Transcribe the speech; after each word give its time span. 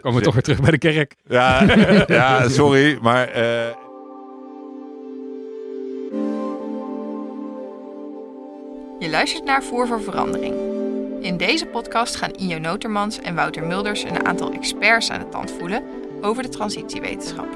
Komen 0.00 0.18
we 0.18 0.24
toch 0.24 0.34
weer 0.34 0.42
terug 0.42 0.60
bij 0.60 0.70
de 0.70 0.78
kerk. 0.78 1.14
Ja, 1.28 1.62
ja 2.06 2.48
sorry, 2.48 2.98
maar... 3.02 3.28
eh, 3.28 3.42
Je 8.98 9.10
luistert 9.10 9.44
naar 9.44 9.62
Voer 9.62 9.86
voor 9.86 10.02
Verandering. 10.02 10.54
In 11.20 11.36
deze 11.36 11.66
podcast 11.66 12.16
gaan 12.16 12.30
Io 12.40 12.58
Notermans 12.58 13.18
en 13.20 13.34
Wouter 13.34 13.62
Mulders 13.66 14.02
een 14.02 14.26
aantal 14.26 14.52
experts 14.52 15.10
aan 15.10 15.20
de 15.20 15.28
tand 15.28 15.50
voelen 15.58 15.82
over 16.20 16.42
de 16.42 16.48
transitiewetenschap. 16.48 17.46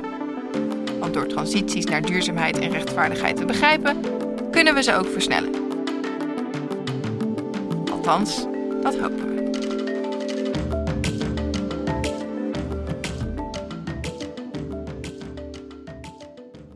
Want 1.00 1.14
door 1.14 1.26
transities 1.26 1.84
naar 1.84 2.02
duurzaamheid 2.02 2.58
en 2.58 2.70
rechtvaardigheid 2.70 3.36
te 3.36 3.44
begrijpen, 3.44 4.00
kunnen 4.50 4.74
we 4.74 4.82
ze 4.82 4.94
ook 4.94 5.06
versnellen. 5.06 5.52
Althans, 7.92 8.46
dat 8.82 8.98
hopen 8.98 9.34
we. 9.34 9.37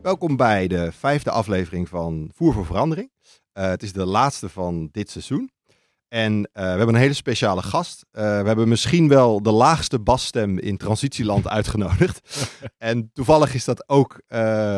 Welkom 0.03 0.35
bij 0.35 0.67
de 0.67 0.91
vijfde 0.91 1.31
aflevering 1.31 1.89
van 1.89 2.31
Voer 2.33 2.53
voor 2.53 2.65
Verandering. 2.65 3.11
Eh, 3.51 3.67
het 3.67 3.83
is 3.83 3.93
de 3.93 4.05
laatste 4.05 4.49
van 4.49 4.89
dit 4.91 5.09
seizoen. 5.09 5.51
En 6.07 6.49
eh, 6.53 6.63
we 6.63 6.69
hebben 6.69 6.87
een 6.87 7.01
hele 7.01 7.13
speciale 7.13 7.61
gast. 7.61 8.05
Eh, 8.11 8.23
we 8.23 8.47
hebben 8.47 8.67
misschien 8.67 9.07
wel 9.07 9.41
de 9.41 9.51
laagste 9.51 9.99
basstem 9.99 10.59
in 10.59 10.77
transitieland 10.77 11.47
uitgenodigd. 11.57 12.49
en 12.77 13.11
toevallig 13.13 13.53
is 13.53 13.65
dat 13.65 13.89
ook 13.89 14.21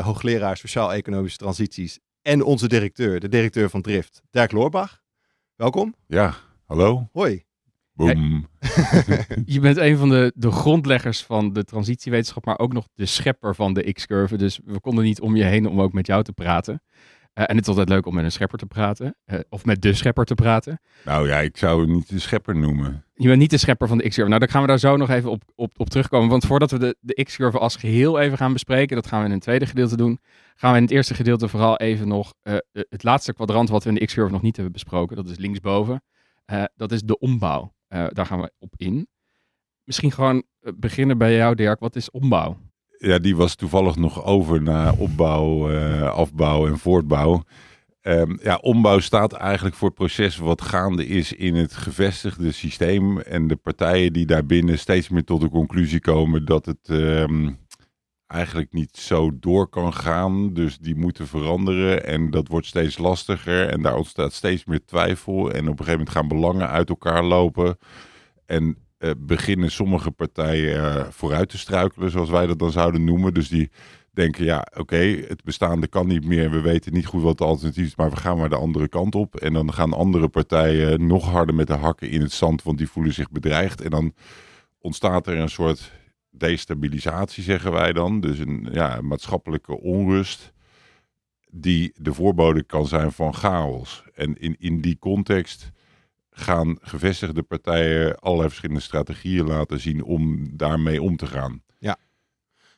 hoogleraar 0.04 0.58
sociaal-economische 0.58 1.38
transities 1.38 2.00
en 2.22 2.44
onze 2.44 2.68
directeur, 2.68 3.20
de 3.20 3.30
directeur 3.30 3.70
van 3.70 3.82
Drift, 3.82 4.22
Dirk 4.30 4.52
Loorbach. 4.52 5.02
Welkom. 5.56 5.96
ja, 6.08 6.36
hallo? 6.66 7.10
Hoi. 7.12 7.46
Boom. 7.96 8.48
Je 9.46 9.60
bent 9.60 9.78
een 9.78 9.98
van 9.98 10.10
de, 10.10 10.32
de 10.36 10.52
grondleggers 10.52 11.24
van 11.24 11.54
de 11.54 11.64
transitiewetenschap, 11.64 12.46
maar 12.46 12.60
ook 12.60 12.74
nog 12.74 12.88
de 12.94 13.06
schepper 13.06 13.56
van 13.56 13.74
de 13.74 13.94
X-curve. 13.94 14.38
Dus 14.38 14.60
we 14.66 14.80
konden 14.80 15.04
niet 15.04 15.22
om 15.22 15.36
je 15.36 15.44
heen 15.44 15.68
om 15.68 15.82
ook 15.82 15.94
met 15.94 16.08
jou 16.08 16.24
te 16.24 16.34
praten. 16.34 16.82
Eh, 17.34 17.44
en 17.48 17.56
het 17.56 17.62
is 17.62 17.68
altijd 17.68 17.90
leuk 17.90 18.06
om 18.06 18.14
met 18.16 18.24
een 18.24 18.32
schepper 18.32 18.58
te 18.58 18.66
praten. 18.66 19.16
eh, 19.26 19.40
of 19.50 19.66
met 19.66 19.82
de 19.82 19.94
schepper 19.94 20.26
te 20.26 20.34
praten. 20.34 20.80
Nou 21.06 21.28
ja, 21.28 21.40
ik 21.40 21.58
zou 21.58 21.82
het 21.82 21.90
niet 21.90 22.10
de 22.10 22.20
schepper 22.20 22.56
noemen. 22.56 23.06
Je 23.14 23.28
bent 23.28 23.40
niet 23.40 23.50
de 23.50 23.58
schepper 23.58 23.88
van 23.88 23.98
de 23.98 24.08
X-curve. 24.08 24.30
Nou, 24.30 24.40
daar 24.40 24.50
gaan 24.50 24.62
we 24.62 24.68
daar 24.68 24.80
zo 24.80 24.98
nog 24.98 25.10
even 25.10 25.32
op, 25.32 25.44
op, 25.56 25.72
op 25.78 25.90
terugkomen. 25.90 26.30
Want 26.30 26.46
voordat 26.46 26.72
we 26.72 26.80
de, 26.80 26.96
de 27.00 27.24
X-curve 27.24 27.60
als 27.60 27.76
geheel 27.76 28.20
even 28.20 28.38
gaan 28.38 28.54
bespreken, 28.54 28.96
dat 28.96 29.08
gaan 29.08 29.20
we 29.20 29.26
in 29.26 29.32
een 29.32 29.40
tweede 29.40 29.66
gedeelte 29.66 29.98
doen, 29.98 30.20
gaan 30.56 30.72
we 30.72 30.78
in 30.78 30.84
het 30.84 30.92
eerste 30.92 31.14
gedeelte 31.14 31.48
vooral 31.48 31.78
even 31.78 32.08
nog 32.08 32.34
eh, 32.42 32.56
het 32.72 33.04
laatste 33.04 33.34
kwadrant 33.34 33.70
wat 33.70 33.84
we 33.84 33.90
in 33.90 33.96
de 33.96 34.06
X-curve 34.06 34.32
nog 34.32 34.42
niet 34.42 34.56
hebben 34.56 34.74
besproken. 34.74 35.16
Dat 35.16 35.28
is 35.30 35.38
linksboven. 35.38 36.04
Dat 36.76 36.92
is 36.92 37.02
de 37.02 37.20
ombouw. 37.20 37.75
Eh, 37.88 38.06
daar 38.10 38.26
gaan 38.26 38.42
we 38.42 38.52
op 38.60 38.74
in. 38.78 39.08
Misschien 39.84 40.12
gewoon 40.12 40.44
eh, 40.60 40.72
beginnen 40.76 41.18
bij 41.18 41.36
jou, 41.36 41.56
Dirk. 41.56 41.80
Wat 41.80 41.96
is 41.96 42.12
ombouw? 42.12 42.58
Ja, 42.98 43.20
die 43.20 43.36
was 43.36 43.56
toevallig 43.56 43.96
nog 43.96 44.24
over 44.24 44.62
naar 44.62 44.94
opbouw, 44.94 45.70
eh, 45.70 46.10
afbouw 46.10 46.68
en 46.68 46.78
voortbouw. 46.78 47.44
Ehm, 48.02 48.38
ja, 48.42 48.56
ombouw 48.56 49.00
staat 49.00 49.34
eigenlijk 49.34 49.76
voor 49.76 49.88
het 49.88 49.98
proces 49.98 50.38
wat 50.38 50.62
gaande 50.62 51.08
is 51.08 51.34
in 51.34 51.56
het 51.56 51.74
gevestigde 51.74 52.52
systeem. 52.52 53.20
En 53.20 53.48
de 53.48 53.56
partijen 53.56 54.14
die 54.14 54.26
daarbinnen 54.26 54.80
steeds 54.80 55.10
meer 55.10 55.24
tot 55.24 55.42
de 55.42 55.50
conclusie 55.50 56.00
komen 56.00 56.46
dat 56.46 56.66
het 56.66 56.90
ehm, 56.90 57.52
eigenlijk 58.36 58.74
niet 58.74 58.98
zo 58.98 59.32
door 59.40 59.68
kan 59.68 59.94
gaan. 59.94 60.54
Dus 60.54 60.78
die 60.78 60.96
moeten 60.96 61.28
veranderen 61.28 62.06
en 62.06 62.30
dat 62.32 62.48
wordt 62.48 62.68
steeds 62.68 62.98
lastiger. 62.98 63.70
En 63.70 63.82
daar 63.82 63.96
ontstaat 63.96 64.34
steeds 64.34 64.66
meer 64.66 64.86
twijfel. 64.86 65.52
En 65.52 65.62
op 65.62 65.80
een 65.80 65.86
gegeven 65.86 65.92
moment 65.92 66.10
gaan 66.10 66.28
belangen 66.28 66.70
uit 66.70 66.90
elkaar 66.90 67.24
lopen. 67.24 67.78
En 68.46 68.78
eh, 68.98 69.12
beginnen 69.18 69.72
sommige 69.72 70.12
partijen 70.12 70.96
eh, 70.96 71.06
vooruit 71.10 71.50
te 71.50 71.58
struikelen, 71.58 72.12
zoals 72.12 72.30
wij 72.30 72.48
dat 72.48 72.60
dan 72.60 72.72
zouden 72.72 73.04
noemen. 73.04 73.34
Dus 73.34 73.48
die 73.48 73.72
denken, 74.12 74.46
ja, 74.46 74.68
oké, 74.78 75.24
het 75.28 75.44
bestaande 75.44 75.88
kan 75.88 76.08
niet 76.08 76.26
meer. 76.26 76.52
We 76.52 76.62
weten 76.62 76.94
niet 76.94 77.06
goed 77.06 77.22
wat 77.22 77.38
de 77.38 77.44
alternatief 77.44 77.86
is, 77.86 77.96
maar 77.96 78.10
we 78.10 78.16
gaan 78.16 78.38
maar 78.38 78.50
de 78.50 78.56
andere 78.56 78.88
kant 78.88 79.16
op. 79.16 79.36
En 79.36 79.54
dan 79.54 79.74
gaan 79.74 79.94
andere 79.94 80.28
partijen 80.28 81.08
nog 81.08 81.26
harder 81.26 81.56
met 81.56 81.68
de 81.68 81.74
hakken 81.74 82.10
in 82.10 82.22
het 82.22 82.32
zand, 82.32 82.64
want 82.64 82.78
die 82.78 82.90
voelen 82.90 83.14
zich 83.14 83.32
bedreigd. 83.32 83.82
En 83.82 83.90
dan 83.90 84.14
ontstaat 84.80 85.28
er 85.28 85.38
een 85.38 85.50
soort 85.50 85.92
destabilisatie, 86.38 87.44
zeggen 87.44 87.72
wij 87.72 87.94
dan. 87.94 88.20
Dus 88.20 88.40
een 88.40 88.68
ja, 88.72 89.02
maatschappelijke 89.02 89.80
onrust 89.80 90.54
die 91.50 91.94
de 91.96 92.14
voorbode 92.14 92.64
kan 92.64 92.88
zijn 92.88 93.12
van 93.12 93.34
chaos. 93.34 94.04
En 94.14 94.40
in, 94.40 94.56
in 94.60 94.82
die 94.82 95.00
context 95.00 95.72
gaan 96.30 96.78
gevestigde 96.82 97.44
partijen 97.44 98.20
allerlei 98.20 98.50
verschillende 98.50 98.82
strategieën 98.82 99.46
laten 99.46 99.80
zien 99.80 100.04
om 100.04 100.50
daarmee 100.58 101.02
om 101.02 101.18
te 101.18 101.26
gaan. 101.26 101.64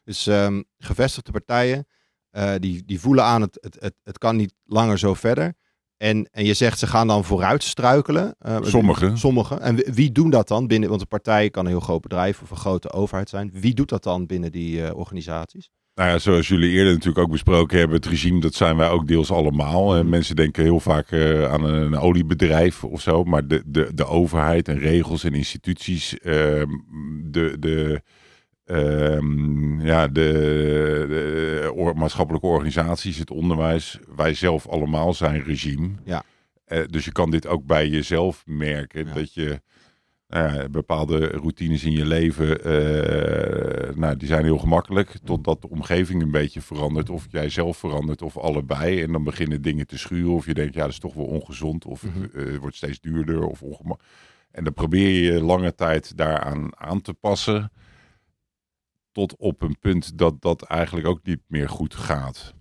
Dus 0.07 0.27
ehm, 0.27 0.61
gevestigde 0.77 1.31
partijen, 1.31 1.87
eh, 2.29 2.53
die, 2.59 2.85
die 2.85 2.99
voelen 2.99 3.23
aan 3.23 3.41
het, 3.41 3.57
het, 3.61 3.77
het, 3.79 3.93
het 4.03 4.17
kan 4.17 4.35
niet 4.35 4.53
langer 4.65 4.99
zo 4.99 5.13
verder. 5.13 5.53
En, 5.97 6.29
en 6.31 6.45
je 6.45 6.53
zegt 6.53 6.79
ze 6.79 6.87
gaan 6.87 7.07
dan 7.07 7.23
vooruit 7.23 7.63
struikelen. 7.63 8.35
Eh, 8.39 8.57
Sommigen. 8.61 9.17
Sommigen. 9.17 9.61
En 9.61 9.75
wie, 9.75 9.85
wie 9.93 10.11
doen 10.11 10.29
dat 10.29 10.47
dan 10.47 10.67
binnen? 10.67 10.89
Want 10.89 11.01
een 11.01 11.07
partij 11.07 11.49
kan 11.49 11.65
een 11.65 11.71
heel 11.71 11.79
groot 11.79 12.01
bedrijf 12.01 12.41
of 12.41 12.49
een 12.49 12.57
grote 12.57 12.91
overheid 12.91 13.29
zijn. 13.29 13.51
Wie 13.53 13.73
doet 13.73 13.89
dat 13.89 14.03
dan 14.03 14.25
binnen 14.25 14.51
die 14.51 14.85
eh, 14.85 14.97
organisaties? 14.97 15.69
Nou 15.97 16.09
ja, 16.09 16.17
zoals 16.19 16.47
jullie 16.47 16.71
eerder 16.71 16.93
natuurlijk 16.93 17.17
ook 17.17 17.31
besproken 17.31 17.77
hebben, 17.77 17.95
het 17.95 18.05
regime, 18.05 18.39
dat 18.39 18.53
zijn 18.53 18.77
wij 18.77 18.89
ook 18.89 19.07
deels 19.07 19.31
allemaal. 19.31 19.95
En 19.95 20.09
mensen 20.09 20.35
denken 20.35 20.63
heel 20.63 20.79
vaak 20.79 21.11
eh, 21.11 21.51
aan 21.51 21.63
een, 21.63 21.97
oliebedrijf 21.97 22.83
of 22.83 23.01
zo, 23.01 23.23
maar 23.23 23.47
de, 23.47 23.63
de, 23.65 23.91
de 23.93 24.05
overheid 24.05 24.67
en 24.67 24.79
regels 24.79 25.23
en 25.23 25.33
instituties, 25.33 26.19
ehm, 26.19 26.69
de, 27.23 27.55
de, 27.59 28.01
ehm, 28.67 29.81
ja, 29.81 30.07
de, 30.07 30.31
de 31.07 31.71
or- 31.75 31.97
maatschappelijke 31.97 32.47
organisaties, 32.47 33.17
het 33.17 33.31
onderwijs, 33.31 33.99
wij 34.15 34.33
zelf 34.33 34.67
allemaal 34.67 35.13
zijn 35.13 35.43
regime. 35.43 35.89
Ja. 36.03 36.23
Eh, 36.65 36.83
dus 36.89 37.05
je 37.05 37.11
kan 37.11 37.31
dit 37.31 37.47
ook 37.47 37.65
bij 37.65 37.87
jezelf 37.87 38.43
merken, 38.45 39.05
Ja. 39.07 39.13
dat 39.13 39.33
je 39.33 39.61
nou 40.27 40.69
bepaalde 40.69 41.27
routines 41.27 41.83
in 41.83 41.91
je 41.91 42.05
leven, 42.05 42.63
eh, 42.63 43.95
nou, 43.95 44.17
die 44.17 44.27
zijn 44.27 44.43
heel 44.43 44.57
gemakkelijk. 44.57 45.11
Totdat 45.23 45.61
de 45.61 45.69
omgeving 45.69 46.21
een 46.21 46.31
beetje 46.31 46.61
verandert. 46.61 47.09
Of 47.09 47.25
jij 47.29 47.49
zelf 47.49 47.77
verandert 47.77 48.21
of 48.21 48.37
allebei. 48.37 49.01
En 49.01 49.11
dan 49.11 49.23
beginnen 49.23 49.61
dingen 49.61 49.87
te 49.87 49.97
schuren. 49.97 50.31
Of 50.33 50.45
je 50.45 50.53
denkt, 50.53 50.73
ja, 50.73 50.81
dat 50.81 50.89
is 50.89 50.99
toch 50.99 51.13
wel 51.13 51.25
ongezond. 51.25 51.85
Of 51.85 52.03
Mhm. 52.03 52.23
eh, 52.23 52.45
het 52.45 52.57
wordt 52.57 52.75
steeds 52.75 52.99
duurder. 53.01 53.43
Of 53.45 53.61
ongema- 53.61 53.97
en 54.51 54.63
dan 54.63 54.73
probeer 54.73 55.23
je 55.33 55.41
lange 55.43 55.75
tijd 55.75 56.17
daaraan 56.17 56.69
aan 56.77 57.01
te 57.01 57.13
passen. 57.13 57.71
Tot 59.17 59.35
op 59.37 59.61
een 59.61 59.79
punt 59.79 60.17
dat 60.17 60.41
dat 60.41 60.61
eigenlijk 60.63 61.07
ook 61.07 61.19
niet 61.23 61.41
meer 61.47 61.69
goed 61.69 61.93
gaat. 61.95 62.53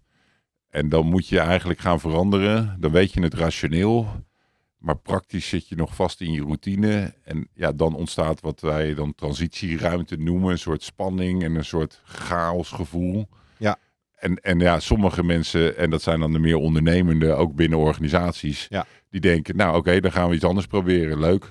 En 0.71 0.89
dan 0.89 1.07
moet 1.07 1.29
je 1.29 1.39
eigenlijk 1.39 1.79
gaan 1.81 2.01
veranderen. 2.01 2.77
Dan 2.81 2.91
weet 2.91 3.13
je 3.13 3.23
het 3.23 3.35
rationeel. 3.35 4.07
Maar 4.79 4.97
praktisch 4.97 5.49
zit 5.49 5.69
je 5.69 5.77
nog 5.77 5.95
vast 5.95 6.21
in 6.21 6.33
je 6.33 6.41
routine. 6.41 7.15
En 7.23 7.49
ja, 7.55 7.73
dan 7.73 7.95
ontstaat 7.95 8.41
wat 8.41 8.61
wij 8.61 8.95
dan 8.95 9.15
transitieruimte 9.15 10.17
noemen. 10.17 10.51
Een 10.51 10.59
soort 10.59 10.83
spanning 10.83 11.43
en 11.43 11.55
een 11.55 11.65
soort 11.65 12.01
chaosgevoel. 12.05 13.29
Ja. 13.57 13.79
En, 14.15 14.37
en 14.37 14.59
ja, 14.59 14.81
sommige 14.81 15.23
mensen, 15.23 15.77
en 15.77 15.91
dat 15.91 16.03
zijn 16.03 16.21
dan 16.21 16.33
de 16.33 16.39
meer 16.39 16.57
ondernemende, 16.57 17.33
ook 17.33 17.55
binnen 17.55 17.79
organisaties, 17.79 18.67
Ja. 18.69 18.87
die 19.11 19.21
denken, 19.21 19.57
nou 19.57 19.77
oké, 19.77 20.01
dan 20.01 20.13
gaan 20.13 20.29
we 20.29 20.35
iets 20.35 20.45
anders 20.45 20.67
proberen. 20.67 21.19
Leuk. 21.19 21.49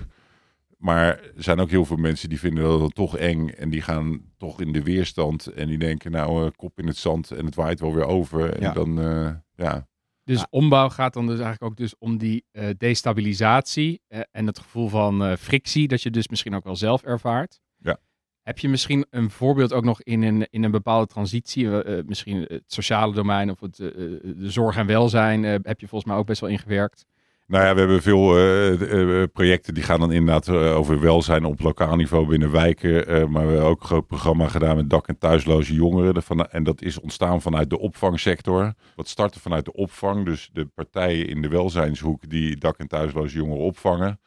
Maar 0.76 1.06
er 1.20 1.42
zijn 1.42 1.60
ook 1.60 1.70
heel 1.70 1.84
veel 1.84 1.96
mensen 1.96 2.28
die 2.28 2.38
vinden 2.38 2.64
dat 2.64 2.78
dan 2.80 2.92
toch 2.92 3.16
eng. 3.16 3.48
En 3.48 3.70
die 3.70 3.82
gaan 3.82 4.20
toch 4.36 4.60
in 4.60 4.72
de 4.72 4.82
weerstand. 4.82 5.46
En 5.46 5.68
die 5.68 5.78
denken, 5.78 6.10
nou, 6.10 6.44
eh, 6.46 6.50
kop 6.56 6.78
in 6.78 6.86
het 6.86 6.96
zand 6.96 7.30
en 7.30 7.44
het 7.44 7.54
waait 7.54 7.80
wel 7.80 7.94
weer 7.94 8.04
over. 8.06 8.52
En 8.54 8.60
Ja. 8.62 8.72
dan, 8.72 9.00
eh, 9.00 9.30
ja, 9.54 9.88
Dus 10.24 10.38
Ja. 10.38 10.46
ombouw 10.50 10.88
gaat 10.88 11.12
dan 11.14 11.26
dus 11.26 11.34
eigenlijk 11.40 11.62
ook 11.70 11.76
dus 11.76 11.98
om 11.98 12.18
die 12.18 12.44
eh, 12.52 12.68
destabilisatie 12.78 14.00
eh, 14.08 14.20
en 14.30 14.46
het 14.46 14.58
gevoel 14.58 14.88
van 14.88 15.24
eh, 15.24 15.36
frictie, 15.36 15.88
dat 15.88 16.02
je 16.02 16.10
dus 16.10 16.28
misschien 16.28 16.54
ook 16.54 16.64
wel 16.64 16.76
zelf 16.76 17.02
ervaart. 17.02 17.60
Ja. 17.78 17.98
Heb 18.42 18.58
je 18.58 18.68
misschien 18.68 19.06
een 19.10 19.30
voorbeeld 19.30 19.72
ook 19.72 19.84
nog 19.84 20.02
in 20.02 20.22
een, 20.22 20.46
in 20.50 20.62
een 20.64 20.70
bepaalde 20.70 21.06
transitie, 21.06 21.68
misschien 22.06 22.42
het 22.48 22.62
sociale 22.66 23.14
domein 23.14 23.50
of 23.50 23.60
het, 23.60 23.76
de 23.76 24.50
zorg 24.50 24.76
en 24.76 24.86
welzijn, 24.86 25.44
eh, 25.44 25.50
heb 25.62 25.80
je 25.80 25.88
volgens 25.88 26.10
mij 26.10 26.20
ook 26.20 26.26
best 26.26 26.40
wel 26.40 26.50
ingewerkt. 26.50 27.04
Nou 27.46 27.64
ja, 27.64 27.72
we 27.74 27.78
hebben 27.78 28.02
veel 28.02 28.36
eh, 28.36 29.22
eh, 29.22 29.28
projecten 29.32 29.74
die 29.74 29.82
gaan 29.82 30.00
dan 30.00 30.12
inderdaad 30.12 30.48
eh, 30.48 30.76
over 30.76 31.00
welzijn 31.00 31.44
op 31.44 31.60
lokaal 31.60 31.96
niveau 31.96 32.26
binnen 32.26 32.50
wijken. 32.50 33.30
maar 33.30 33.46
we 33.46 33.52
hebben 33.52 33.70
ook 33.70 33.80
een 33.80 33.86
groot 33.86 34.06
programma 34.06 34.48
gedaan 34.48 34.76
met 34.76 34.90
dak- 34.90 35.08
en 35.08 35.18
thuisloze 35.18 35.74
jongeren. 35.74 36.22
En 36.50 36.64
dat 36.64 36.82
is 36.82 37.00
ontstaan 37.00 37.42
vanuit 37.42 37.70
de 37.70 37.78
opvangsector. 37.78 38.74
Wat 38.96 39.08
startte 39.08 39.40
vanuit 39.40 39.64
de 39.64 39.72
opvang. 39.72 40.24
Dus 40.24 40.50
de 40.52 40.66
partijen 40.66 41.28
in 41.28 41.42
de 41.42 41.48
welzijnshoek 41.48 42.28
die 42.28 42.56
dak- 42.56 42.78
en 42.78 42.88
thuisloze 42.88 43.36
jongeren 43.36 43.64
opvangen. 43.64 44.20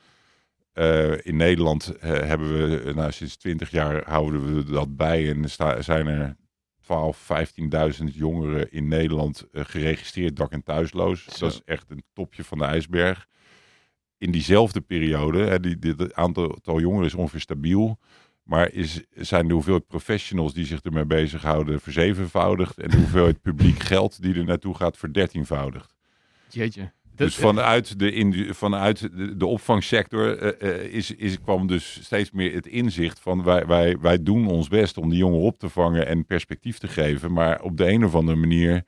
In 1.22 1.36
Nederland 1.36 1.94
hebben 2.00 2.52
we 2.52 2.94
nou, 2.94 3.12
sinds 3.12 3.38
20 3.38 3.72
jaar 3.72 4.04
houden 4.06 4.56
we 4.56 4.72
dat 4.72 4.96
bij. 4.96 5.30
En 5.30 5.50
zijn 5.80 6.08
er 6.08 6.36
12, 6.90 7.28
15.000 8.00 8.04
jongeren 8.14 8.72
in 8.72 8.88
Nederland 8.88 9.48
eh, 9.52 9.66
geregistreerd 9.66 10.36
dak- 10.36 10.52
en 10.52 10.64
thuisloos. 10.64 11.26
Zo. 11.26 11.46
Dat 11.46 11.54
is 11.54 11.62
echt 11.66 11.90
een 11.90 12.04
topje 12.14 12.44
van 12.44 12.58
de 12.58 12.64
ijsberg. 12.64 13.28
In 14.18 14.32
diezelfde 14.32 14.82
periode, 14.82 15.40
hè, 15.44 15.60
die, 15.60 15.80
die, 15.80 15.94
het 15.98 16.14
aantal, 16.14 16.54
aantal 16.54 16.80
jongeren 16.80 17.06
is 17.06 17.14
ongeveer 17.14 17.40
stabiel. 17.40 18.00
Maar 18.44 18.72
is, 18.72 19.04
zijn 19.16 19.48
de 19.48 19.54
hoeveelheid 19.54 19.88
professionals 19.88 20.54
die 20.54 20.66
zich 20.66 20.82
ermee 20.82 21.06
bezighouden 21.06 21.82
verzevenvoudigd 21.82 22.80
en 22.80 22.90
de 22.90 22.98
hoeveelheid 22.98 23.42
publiek 23.42 23.84
geld 23.84 24.22
die 24.22 24.36
er 24.36 24.44
naartoe 24.44 24.76
gaat 24.76 24.98
verdertienvoudigd. 24.98 25.96
Jeetje. 26.50 26.92
Dus 27.26 27.36
vanuit 27.36 28.00
de, 28.00 28.12
in, 28.12 28.54
vanuit 28.54 29.10
de, 29.40 29.46
opvangsector 29.46 30.38
eh, 30.38 30.70
eh, 30.70 30.94
is, 30.94 31.16
is, 31.16 31.42
kwam 31.42 31.68
dus 31.68 32.00
steeds 32.04 32.32
meer 32.32 32.54
het 32.54 32.68
inzicht 32.68 33.20
van 33.20 33.44
wij, 33.44 33.66
wij, 33.66 33.98
wij 34.00 34.24
doen 34.24 34.48
ons 34.48 34.68
best 34.68 34.98
om 34.98 35.10
die 35.10 35.18
jongeren 35.18 35.46
op 35.46 35.60
te 35.60 35.70
vangen 35.70 36.08
en 36.08 36.26
perspectief 36.26 36.78
te 36.78 36.88
geven. 36.88 37.32
Maar 37.32 37.62
op 37.62 37.78
de 37.78 37.92
een 37.92 38.06
of 38.06 38.16
andere 38.16 38.38
manier 38.38 38.84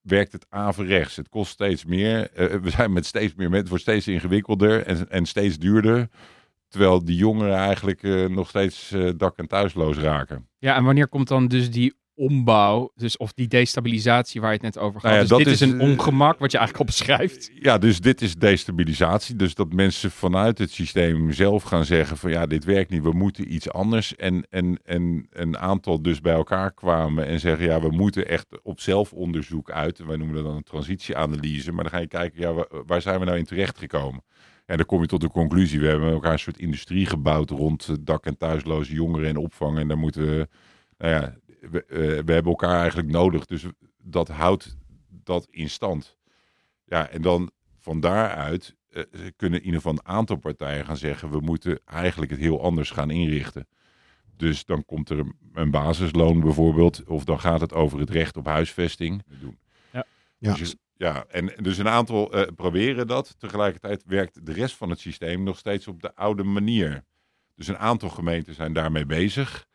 werkt 0.00 0.32
het 0.32 0.46
averechts. 0.48 1.16
Het 1.16 1.28
kost 1.28 1.52
steeds 1.52 1.84
meer. 1.84 2.30
Eh, 2.30 2.46
we 2.46 2.70
zijn 2.70 2.92
met 2.92 3.06
steeds 3.06 3.34
meer 3.34 3.50
met, 3.50 3.60
het 3.60 3.68
wordt 3.68 3.82
steeds 3.82 4.08
ingewikkelder 4.08 4.82
en, 4.82 5.10
en 5.10 5.26
steeds 5.26 5.58
duurder. 5.58 6.08
Terwijl 6.68 7.04
die 7.04 7.16
jongeren 7.16 7.56
eigenlijk 7.56 8.28
nog 8.28 8.48
steeds 8.48 8.94
dak- 9.16 9.36
en 9.36 9.46
thuisloos 9.46 9.96
raken. 9.96 10.48
Ja, 10.58 10.76
en 10.76 10.84
wanneer 10.84 11.08
komt 11.08 11.28
dan 11.28 11.46
dus 11.46 11.70
die 11.70 11.94
ombouw, 12.18 12.90
dus 12.94 13.16
of 13.16 13.32
die 13.32 13.48
destabilisatie 13.48 14.40
waar 14.40 14.50
je 14.50 14.56
het 14.56 14.74
net 14.74 14.78
over 14.78 15.00
gaat. 15.00 15.10
Nou 15.10 15.14
ja, 15.14 15.20
dus 15.20 15.28
dat 15.28 15.38
dit 15.38 15.46
is, 15.46 15.60
is, 15.60 15.70
een 15.70 15.80
eh, 15.80 15.88
ongemak 15.88 16.38
wat 16.38 16.52
je 16.52 16.58
eigenlijk 16.58 16.88
opschrijft. 16.88 17.50
Ja, 17.54 17.78
dus 17.78 18.00
dit 18.00 18.22
is 18.22 18.34
destabilisatie. 18.34 19.36
Dus 19.36 19.54
dat 19.54 19.72
mensen 19.72 20.10
vanuit 20.10 20.58
het 20.58 20.70
systeem 20.70 21.32
zelf 21.32 21.62
gaan 21.62 21.84
zeggen 21.84 22.16
van 22.16 22.30
ja, 22.30 22.46
dit 22.46 22.64
werkt 22.64 22.90
niet, 22.90 23.02
we 23.02 23.12
moeten 23.12 23.54
iets 23.54 23.70
anders. 23.70 24.16
En, 24.16 24.46
en, 24.50 24.80
en 24.84 25.26
een 25.30 25.58
aantal 25.58 26.02
dus 26.02 26.20
bij 26.20 26.34
elkaar 26.34 26.72
kwamen 26.72 27.26
en 27.26 27.40
zeggen 27.40 27.64
ja, 27.64 27.80
we 27.80 27.90
moeten 27.90 28.28
echt 28.28 28.46
op 28.62 28.80
zelfonderzoek 28.80 29.70
uit. 29.70 29.98
Wij 29.98 30.16
noemen 30.16 30.36
dat 30.36 30.44
dan 30.44 30.56
een 30.56 30.62
transitieanalyse. 30.62 31.72
Maar 31.72 31.84
dan 31.84 31.92
ga 31.92 31.98
je 31.98 32.06
kijken, 32.06 32.40
ja, 32.40 32.66
waar, 32.86 33.02
zijn 33.02 33.18
we 33.18 33.24
nou 33.24 33.38
in 33.38 33.44
terecht 33.44 33.78
gekomen? 33.78 34.22
En 34.66 34.76
dan 34.76 34.86
kom 34.86 35.00
je 35.00 35.06
tot 35.06 35.20
de 35.20 35.30
conclusie, 35.30 35.80
we 35.80 35.86
hebben 35.86 36.12
elkaar 36.12 36.32
een 36.32 36.38
soort 36.38 36.58
industrie 36.58 37.06
gebouwd 37.06 37.50
rond 37.50 37.96
dak- 38.00 38.26
en 38.26 38.36
thuisloze 38.36 38.92
jongeren 38.92 39.28
en 39.28 39.36
opvang. 39.36 39.78
En 39.78 39.88
daar 39.88 39.98
moeten 39.98 40.26
we, 40.26 40.48
nou 40.98 41.12
ja, 41.12 41.34
we, 41.60 41.84
eh, 41.84 41.98
we 41.98 42.32
hebben 42.32 42.44
elkaar 42.44 42.80
eigenlijk 42.80 43.08
nodig. 43.08 43.44
Dus 43.44 43.66
dat 43.96 44.28
houdt 44.28 44.76
dat 45.08 45.46
in 45.50 45.70
stand. 45.70 46.16
Ja, 46.84 47.08
en 47.08 47.22
dan 47.22 47.50
van 47.78 48.00
daaruit 48.00 48.76
uh, 48.90 49.02
kunnen 49.36 49.58
in 49.58 49.64
ieder 49.64 49.80
geval 49.80 49.92
een 49.92 50.06
aantal 50.06 50.36
partijen 50.36 50.84
gaan 50.84 50.96
zeggen: 50.96 51.30
we 51.30 51.40
moeten 51.40 51.80
eigenlijk 51.84 52.30
het 52.30 52.40
heel 52.40 52.62
anders 52.62 52.90
gaan 52.90 53.10
inrichten. 53.10 53.68
Dus 54.36 54.64
dan 54.64 54.84
komt 54.84 55.10
er 55.10 55.32
een 55.52 55.70
basisloon 55.70 56.40
bijvoorbeeld, 56.40 57.04
of 57.04 57.24
dan 57.24 57.40
gaat 57.40 57.60
het 57.60 57.72
over 57.72 57.98
het 57.98 58.10
recht 58.10 58.36
op 58.36 58.46
huisvesting. 58.46 59.22
Doen. 59.40 59.58
Ja. 59.92 60.04
Ja. 60.38 60.54
Dus, 60.54 60.76
ja, 60.96 61.24
en 61.28 61.52
dus 61.56 61.78
een 61.78 61.88
aantal 61.88 62.36
uh, 62.36 62.46
proberen 62.56 63.06
dat. 63.06 63.34
Tegelijkertijd 63.38 64.02
werkt 64.06 64.46
de 64.46 64.52
rest 64.52 64.76
van 64.76 64.90
het 64.90 65.00
systeem 65.00 65.42
nog 65.42 65.58
steeds 65.58 65.88
op 65.88 66.02
de 66.02 66.14
oude 66.14 66.42
manier. 66.42 67.04
Dus 67.54 67.68
een 67.68 67.78
aantal 67.78 68.08
gemeenten 68.08 68.54
zijn 68.54 68.72
daarmee 68.72 69.06
bezig 69.06 69.67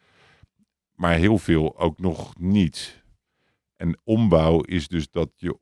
maar 0.95 1.15
heel 1.15 1.37
veel 1.37 1.79
ook 1.79 1.99
nog 1.99 2.37
niet. 2.37 3.03
En 3.75 3.99
ombouw 4.03 4.61
is 4.61 4.87
dus 4.87 5.09
dat 5.09 5.29
je, 5.35 5.57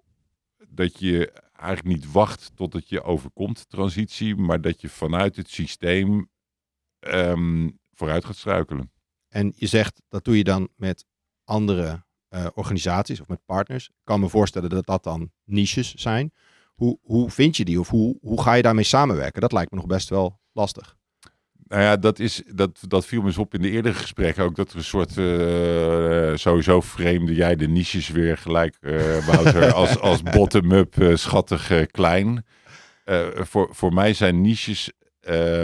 dat 0.67 0.99
je 0.99 1.31
eigenlijk 1.53 1.97
niet 1.97 2.11
wacht 2.11 2.51
tot 2.55 2.73
het 2.73 2.89
je 2.89 3.03
overkomt, 3.03 3.69
transitie, 3.69 4.35
maar 4.35 4.61
dat 4.61 4.81
je 4.81 4.89
vanuit 4.89 5.35
het 5.35 5.49
systeem 5.49 6.29
um, 6.99 7.79
vooruit 7.93 8.25
gaat 8.25 8.35
struikelen. 8.35 8.91
En 9.27 9.53
je 9.55 9.67
zegt 9.67 10.01
dat 10.07 10.23
doe 10.23 10.37
je 10.37 10.43
dan 10.43 10.69
met 10.75 11.05
andere 11.43 12.03
uh, 12.29 12.47
organisaties 12.53 13.21
of 13.21 13.27
met 13.27 13.45
partners. 13.45 13.87
Ik 13.87 13.95
kan 14.03 14.19
me 14.19 14.29
voorstellen 14.29 14.69
dat 14.69 14.85
dat 14.85 15.03
dan 15.03 15.31
niches 15.43 15.93
zijn. 15.93 16.33
Hoe, 16.65 16.99
hoe 17.01 17.29
vind 17.29 17.57
je 17.57 17.65
die 17.65 17.79
of 17.79 17.89
hoe, 17.89 18.17
hoe 18.21 18.41
ga 18.41 18.53
je 18.53 18.61
daarmee 18.61 18.83
samenwerken? 18.83 19.41
Dat 19.41 19.51
lijkt 19.51 19.71
me 19.71 19.77
nog 19.77 19.85
best 19.85 20.09
wel 20.09 20.39
lastig. 20.51 20.97
Nou 21.71 21.83
ja, 21.83 21.97
dat, 21.97 22.19
is, 22.19 22.41
dat, 22.53 22.79
dat 22.87 23.05
viel 23.05 23.21
me 23.21 23.27
eens 23.27 23.37
op 23.37 23.53
in 23.53 23.61
de 23.61 23.69
eerdere 23.69 23.95
gesprekken 23.95 24.43
ook. 24.43 24.55
Dat 24.55 24.71
er 24.71 24.77
een 24.77 24.83
soort, 24.83 25.17
uh, 25.17 26.35
sowieso 26.35 26.81
vreemde 26.81 27.33
jij 27.33 27.55
de 27.55 27.67
niches 27.67 28.09
weer 28.09 28.37
gelijk, 28.37 28.77
uh, 28.81 29.25
Wouter, 29.27 29.73
als, 29.81 29.99
als 29.99 30.23
bottom-up 30.23 30.95
uh, 30.99 31.15
schattig 31.15 31.85
klein. 31.91 32.45
voor, 33.33 33.69
voor 33.71 33.93
mij 33.93 34.13
zijn 34.13 34.41
niches 34.41 34.91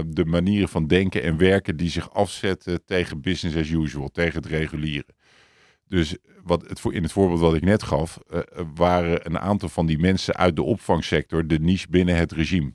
de 0.07 0.23
manieren 0.25 0.69
van 0.69 0.87
denken 0.87 1.23
en 1.23 1.37
werken 1.37 1.77
die 1.77 1.89
zich 1.89 2.13
afzetten 2.13 2.85
tegen 2.85 3.21
business 3.21 3.57
as 3.57 3.69
usual, 3.69 4.09
tegen 4.09 4.41
het 4.41 4.51
regulieren. 4.51 5.15
Dus 5.87 6.17
wat 6.43 6.67
het, 6.67 6.81
in 6.89 7.03
het 7.03 7.11
voorbeeld 7.11 7.39
wat 7.39 7.55
ik 7.55 7.63
net 7.63 7.83
gaf, 7.83 8.19
waren 8.75 9.25
een 9.25 9.39
aantal 9.39 9.69
van 9.69 9.85
die 9.85 9.99
mensen 9.99 10.35
uit 10.35 10.55
de 10.55 10.63
opvangsector 10.63 11.47
de 11.47 11.59
niche 11.59 11.87
binnen 11.89 12.15
het 12.15 12.31
regime. 12.31 12.73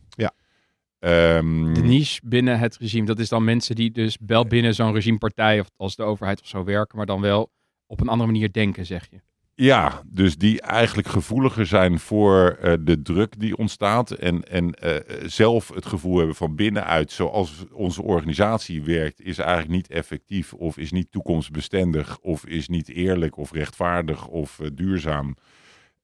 Um, 1.04 1.74
de 1.74 1.82
niche 1.82 2.20
binnen 2.24 2.58
het 2.58 2.76
regime, 2.76 3.06
dat 3.06 3.18
is 3.18 3.28
dan 3.28 3.44
mensen 3.44 3.74
die 3.74 3.90
dus 3.90 4.18
wel 4.26 4.46
binnen 4.46 4.74
zo'n 4.74 4.92
regimepartij 4.92 5.60
of 5.60 5.70
als 5.76 5.96
de 5.96 6.02
overheid 6.02 6.40
of 6.40 6.46
zo 6.46 6.64
werken, 6.64 6.96
maar 6.96 7.06
dan 7.06 7.20
wel 7.20 7.50
op 7.86 8.00
een 8.00 8.08
andere 8.08 8.30
manier 8.30 8.52
denken, 8.52 8.86
zeg 8.86 9.10
je. 9.10 9.20
Ja, 9.54 10.02
dus 10.06 10.36
die 10.36 10.60
eigenlijk 10.60 11.08
gevoeliger 11.08 11.66
zijn 11.66 11.98
voor 11.98 12.58
uh, 12.62 12.72
de 12.80 13.02
druk 13.02 13.40
die 13.40 13.56
ontstaat 13.56 14.10
en, 14.10 14.48
en 14.48 14.74
uh, 14.84 14.96
zelf 15.26 15.68
het 15.74 15.86
gevoel 15.86 16.16
hebben 16.16 16.34
van 16.34 16.56
binnenuit, 16.56 17.12
zoals 17.12 17.64
onze 17.72 18.02
organisatie 18.02 18.82
werkt, 18.82 19.20
is 19.20 19.38
eigenlijk 19.38 19.70
niet 19.70 19.88
effectief 19.88 20.52
of 20.52 20.76
is 20.76 20.92
niet 20.92 21.12
toekomstbestendig 21.12 22.18
of 22.18 22.46
is 22.46 22.68
niet 22.68 22.88
eerlijk 22.88 23.36
of 23.36 23.52
rechtvaardig 23.52 24.26
of 24.26 24.58
uh, 24.58 24.68
duurzaam. 24.74 25.36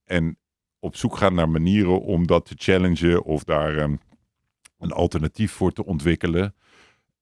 En 0.04 0.38
op 0.78 0.96
zoek 0.96 1.16
gaan 1.16 1.34
naar 1.34 1.48
manieren 1.48 2.00
om 2.00 2.26
dat 2.26 2.44
te 2.44 2.54
challengen 2.56 3.24
of 3.24 3.44
daar 3.44 3.76
um, 3.76 3.98
een 4.78 4.92
alternatief 4.92 5.52
voor 5.52 5.72
te 5.72 5.84
ontwikkelen. 5.84 6.54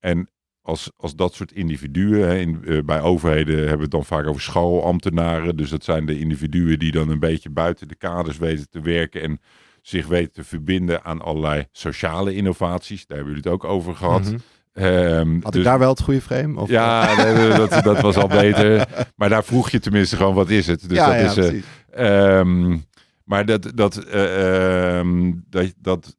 En 0.00 0.28
als, 0.62 0.90
als 0.96 1.16
dat 1.16 1.34
soort 1.34 1.52
individuen, 1.52 2.28
hè, 2.28 2.36
in, 2.36 2.60
uh, 2.64 2.82
bij 2.84 3.00
overheden 3.00 3.58
hebben 3.58 3.76
we 3.76 3.82
het 3.82 3.90
dan 3.90 4.04
vaak 4.04 4.26
over 4.26 4.42
schoolambtenaren. 4.42 5.56
Dus 5.56 5.70
dat 5.70 5.84
zijn 5.84 6.06
de 6.06 6.18
individuen 6.18 6.78
die 6.78 6.92
dan 6.92 7.08
een 7.08 7.20
beetje 7.20 7.50
buiten 7.50 7.88
de 7.88 7.94
kaders 7.94 8.38
weten 8.38 8.70
te 8.70 8.80
werken 8.80 9.22
en 9.22 9.40
zich 9.82 10.06
weten 10.06 10.32
te 10.32 10.44
verbinden 10.44 11.04
aan 11.04 11.22
allerlei 11.22 11.66
sociale 11.72 12.34
innovaties. 12.34 13.06
Daar 13.06 13.16
hebben 13.16 13.34
jullie 13.34 13.50
het 13.50 13.62
ook 13.62 13.70
over 13.70 13.94
gehad. 13.94 14.22
Mhm. 14.22 14.38
Um, 14.84 15.40
Had 15.42 15.54
ik 15.54 15.64
daar 15.64 15.78
wel 15.78 15.90
het 15.90 16.00
goede 16.00 16.20
frame? 16.20 16.60
Of 16.60 16.68
ja, 16.68 17.14
nee, 17.16 17.48
dat, 17.48 17.84
dat 17.84 18.00
was 18.00 18.16
al 18.16 18.28
beter. 18.28 18.88
Maar 19.16 19.28
daar 19.28 19.44
vroeg 19.44 19.70
je 19.70 19.78
tenminste 19.78 20.16
gewoon, 20.16 20.34
wat 20.34 20.50
is 20.50 20.66
het? 20.66 20.88
Dus 20.88 20.98
ja, 20.98 21.22
dat 21.22 21.34
ja, 21.34 21.42
is, 21.42 21.62
uh, 21.98 22.38
um, 22.38 22.84
maar 23.24 23.46
dat, 23.46 23.72
dat, 23.74 24.06
uh, 24.14 24.98
um, 24.98 25.44
dat, 25.50 25.74
dat, 25.78 26.16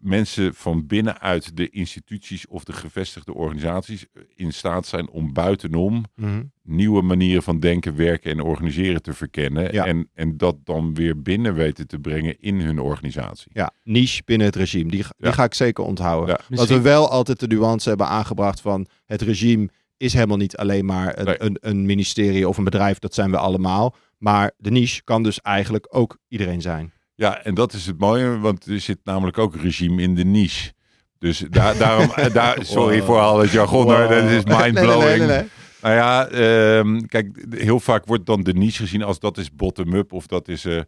mensen 0.00 0.54
van 0.54 0.86
binnenuit 0.86 1.56
de 1.56 1.70
instituties 1.70 2.46
of 2.46 2.64
de 2.64 2.72
gevestigde 2.72 3.34
organisaties 3.34 4.06
in 4.34 4.52
staat 4.52 4.86
zijn 4.86 5.08
om 5.08 5.32
buitenom 5.32 5.92
mm 5.94 6.04
-hmm. 6.14 6.52
nieuwe 6.62 7.02
manieren 7.02 7.42
van 7.42 7.60
denken, 7.60 7.96
werken 7.96 8.30
en 8.30 8.40
organiseren 8.40 9.02
te 9.02 9.12
verkennen. 9.12 9.72
Ja. 9.72 9.84
En, 9.86 10.08
en 10.14 10.36
dat 10.36 10.56
dan 10.64 10.94
weer 10.94 11.22
binnen 11.22 11.54
weten 11.54 11.86
te 11.86 11.98
brengen 11.98 12.40
in 12.40 12.60
hun 12.60 12.78
organisatie. 12.80 13.50
Ja, 13.52 13.70
niche 13.84 14.22
binnen 14.24 14.46
het 14.46 14.56
regime. 14.56 14.90
Die, 14.90 15.02
die 15.02 15.10
Ja. 15.18 15.32
ga 15.32 15.44
ik 15.44 15.54
zeker 15.54 15.84
onthouden. 15.84 16.38
Ja. 16.48 16.56
Dat 16.56 16.68
we 16.68 16.80
wel 16.80 17.10
altijd 17.10 17.40
de 17.40 17.46
nuance 17.46 17.88
hebben 17.88 18.06
aangebracht 18.08 18.60
van 18.60 18.86
het 19.04 19.22
regime 19.22 19.68
is 19.96 20.12
helemaal 20.12 20.36
niet 20.36 20.56
alleen 20.56 20.84
maar 20.84 21.18
een, 21.18 21.24
Nee. 21.24 21.42
een, 21.42 21.56
een 21.60 21.86
ministerie 21.86 22.48
of 22.48 22.58
een 22.58 22.64
bedrijf. 22.64 22.98
Dat 22.98 23.14
zijn 23.14 23.30
we 23.30 23.36
allemaal. 23.38 23.94
Maar 24.18 24.52
de 24.58 24.70
niche 24.70 25.02
kan 25.04 25.22
dus 25.22 25.40
eigenlijk 25.40 25.86
ook 25.90 26.18
iedereen 26.28 26.60
zijn. 26.60 26.92
Ja, 27.16 27.42
en 27.42 27.54
dat 27.54 27.72
is 27.72 27.86
het 27.86 27.98
mooie, 27.98 28.38
want 28.38 28.66
er 28.66 28.80
zit 28.80 28.98
namelijk 29.04 29.38
ook 29.38 29.56
regime 29.56 30.02
in 30.02 30.14
de 30.14 30.24
niche. 30.24 30.72
Dus 31.18 31.38
daar, 31.38 31.76
daarom, 31.78 32.10
eh, 32.10 32.32
daar, 32.34 32.58
sorry 32.64 32.96
Wow. 32.98 33.06
voor 33.06 33.18
al 33.20 33.38
het 33.40 33.50
jargon, 33.50 33.84
hoor, 33.84 34.08
dat 34.08 34.24
is 34.24 34.44
mindblowing. 34.44 35.00
nee, 35.18 35.18
nee, 35.18 35.26
nee. 35.26 35.48
Nou 35.82 35.94
ja, 35.94 36.26
ehm, 36.28 37.00
kijk, 37.00 37.46
heel 37.50 37.80
vaak 37.80 38.06
wordt 38.06 38.26
dan 38.26 38.42
de 38.42 38.52
niche 38.52 38.82
gezien 38.82 39.02
als 39.02 39.18
dat 39.18 39.38
is 39.38 39.52
bottom-up 39.52 40.12
of 40.12 40.26
dat 40.26 40.48
is... 40.48 40.64
eh, 40.64 40.80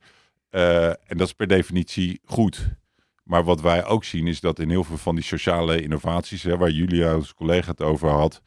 eh, 0.50 0.86
en 0.86 1.16
dat 1.16 1.26
is 1.26 1.32
per 1.32 1.46
definitie 1.46 2.20
goed. 2.24 2.68
Maar 3.24 3.44
wat 3.44 3.60
wij 3.60 3.84
ook 3.84 4.04
zien 4.04 4.26
is 4.26 4.40
dat 4.40 4.58
in 4.58 4.70
heel 4.70 4.84
veel 4.84 4.96
van 4.96 5.14
die 5.14 5.24
sociale 5.24 5.82
innovaties, 5.82 6.42
hè, 6.42 6.56
waar 6.56 6.70
Julia 6.70 7.12
als 7.12 7.34
collega 7.34 7.70
het 7.70 7.82
over 7.82 8.08
had, 8.08 8.40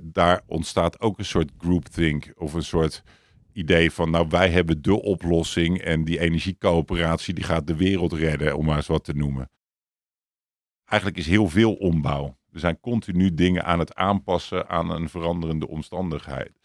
daar 0.00 0.40
ontstaat 0.46 1.00
ook 1.00 1.18
een 1.18 1.24
soort 1.24 1.50
groupthink 1.58 2.32
of 2.36 2.54
een 2.54 2.62
soort 2.62 3.02
idee 3.52 3.90
van, 3.90 4.10
nou 4.10 4.26
wij 4.28 4.50
hebben 4.50 4.82
de 4.82 5.02
oplossing 5.02 5.78
en 5.78 6.04
die 6.04 6.20
energiecoöperatie 6.20 7.34
die 7.34 7.44
gaat 7.44 7.66
de 7.66 7.76
wereld 7.76 8.12
redden, 8.12 8.56
om 8.56 8.64
maar 8.64 8.76
eens 8.76 8.86
wat 8.86 9.04
te 9.04 9.14
noemen. 9.14 9.50
Eigenlijk 10.84 11.20
is 11.20 11.26
heel 11.26 11.48
veel 11.48 11.74
ombouw. 11.74 12.38
We 12.50 12.58
zijn 12.58 12.80
continu 12.80 13.34
dingen 13.34 13.64
aan 13.64 13.78
het 13.78 13.94
aanpassen 13.94 14.68
aan 14.68 14.90
een 14.90 15.08
veranderende 15.08 15.68
omstandigheid. 15.68 16.58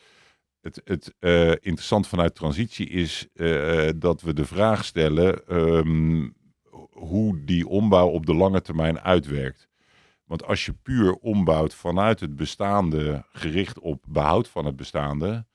Het, 0.62 0.82
het 0.84 1.14
eh, 1.20 1.50
interessant 1.50 2.08
vanuit 2.08 2.36
transitie 2.36 2.90
is 2.90 3.28
eh, 3.34 3.90
dat 3.96 4.22
we 4.22 4.34
de 4.34 4.46
vraag 4.46 4.86
stellen 4.86 5.48
ehm, 5.48 6.30
hoe 6.90 7.44
die 7.44 7.68
ombouw 7.68 8.08
op 8.08 8.26
de 8.26 8.34
lange 8.34 8.62
termijn 8.62 9.00
uitwerkt. 9.00 9.68
Want 10.26 10.44
als 10.46 10.66
je 10.66 10.74
puur 10.74 11.14
ombouwt 11.14 11.74
vanuit 11.74 12.20
het 12.20 12.36
bestaande, 12.36 13.26
gericht 13.32 13.80
op 13.80 14.04
behoud 14.08 14.50
van 14.50 14.66
het 14.66 14.76
bestaande, 14.76 15.46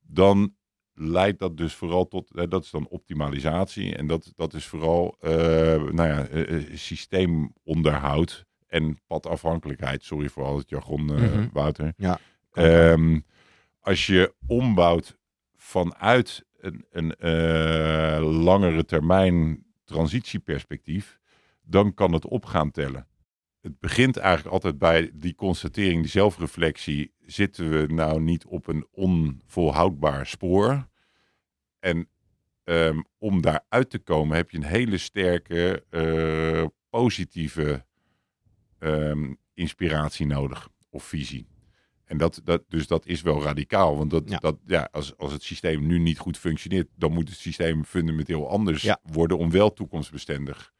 dan 0.00 0.54
leidt 0.98 1.38
dat 1.38 1.56
dus 1.56 1.74
vooral 1.74 2.08
tot, 2.08 2.30
hè, 2.34 2.48
dat 2.48 2.64
is 2.64 2.70
dan 2.70 2.88
optimalisatie. 2.88 3.96
En 3.96 4.06
dat, 4.06 4.32
dat 4.36 4.54
is 4.54 4.66
vooral, 4.66 5.16
eh, 5.20 5.30
nou 5.82 6.08
ja, 6.08 6.26
eh, 6.26 6.54
eh, 6.56 6.76
systeemonderhoud 6.76 8.46
en 8.66 8.98
padafhankelijkheid. 9.06 10.04
Sorry 10.04 10.28
voor 10.28 10.44
al 10.44 10.58
het 10.58 10.68
jargon, 10.68 11.04
Mhm. 11.04 11.48
Wouter. 11.52 11.92
Ja. 11.96 12.18
Ehm, 12.52 13.20
als 13.80 14.06
je 14.06 14.34
ombouwt 14.46 15.18
vanuit 15.56 16.46
een, 16.60 16.84
een 16.90 18.20
langere 18.22 18.84
termijn 18.84 19.64
transitieperspectief, 19.84 21.18
dan 21.62 21.94
kan 21.94 22.12
het 22.12 22.26
op 22.26 22.44
gaan 22.44 22.70
tellen. 22.70 23.06
Het 23.60 23.80
begint 23.80 24.16
eigenlijk 24.16 24.54
altijd 24.54 24.78
bij 24.78 25.10
die 25.14 25.34
constatering, 25.34 26.00
die 26.00 26.10
zelfreflectie. 26.10 27.12
Zitten 27.26 27.70
we 27.70 27.92
nou 27.92 28.20
niet 28.20 28.46
op 28.46 28.66
een 28.66 28.86
onvolhoudbaar 28.90 30.26
spoor? 30.26 30.87
En 31.80 32.08
um, 32.64 33.04
om 33.18 33.40
daaruit 33.40 33.90
te 33.90 33.98
komen 33.98 34.36
heb 34.36 34.50
je 34.50 34.56
een 34.56 34.64
hele 34.64 34.98
sterke 34.98 35.84
uh, 35.90 36.66
positieve 36.90 37.84
um, 38.78 39.38
inspiratie 39.54 40.26
nodig 40.26 40.68
of 40.90 41.04
visie. 41.04 41.46
En 42.04 42.18
dat, 42.18 42.40
dat, 42.44 42.64
dus 42.68 42.86
dat 42.86 43.06
is 43.06 43.22
wel 43.22 43.42
radicaal. 43.42 43.96
Want 43.96 44.10
dat, 44.10 44.28
ja. 44.28 44.38
Dat, 44.38 44.58
ja, 44.66 44.88
als, 44.92 45.16
als 45.16 45.32
het 45.32 45.42
systeem 45.42 45.86
nu 45.86 45.98
niet 45.98 46.18
goed 46.18 46.38
functioneert, 46.38 46.88
dan 46.96 47.12
moet 47.12 47.28
het 47.28 47.38
systeem 47.38 47.84
fundamenteel 47.84 48.48
anders 48.48 48.82
ja. 48.82 49.00
worden 49.02 49.38
om 49.38 49.50
wel 49.50 49.72
toekomstbestendig 49.72 50.72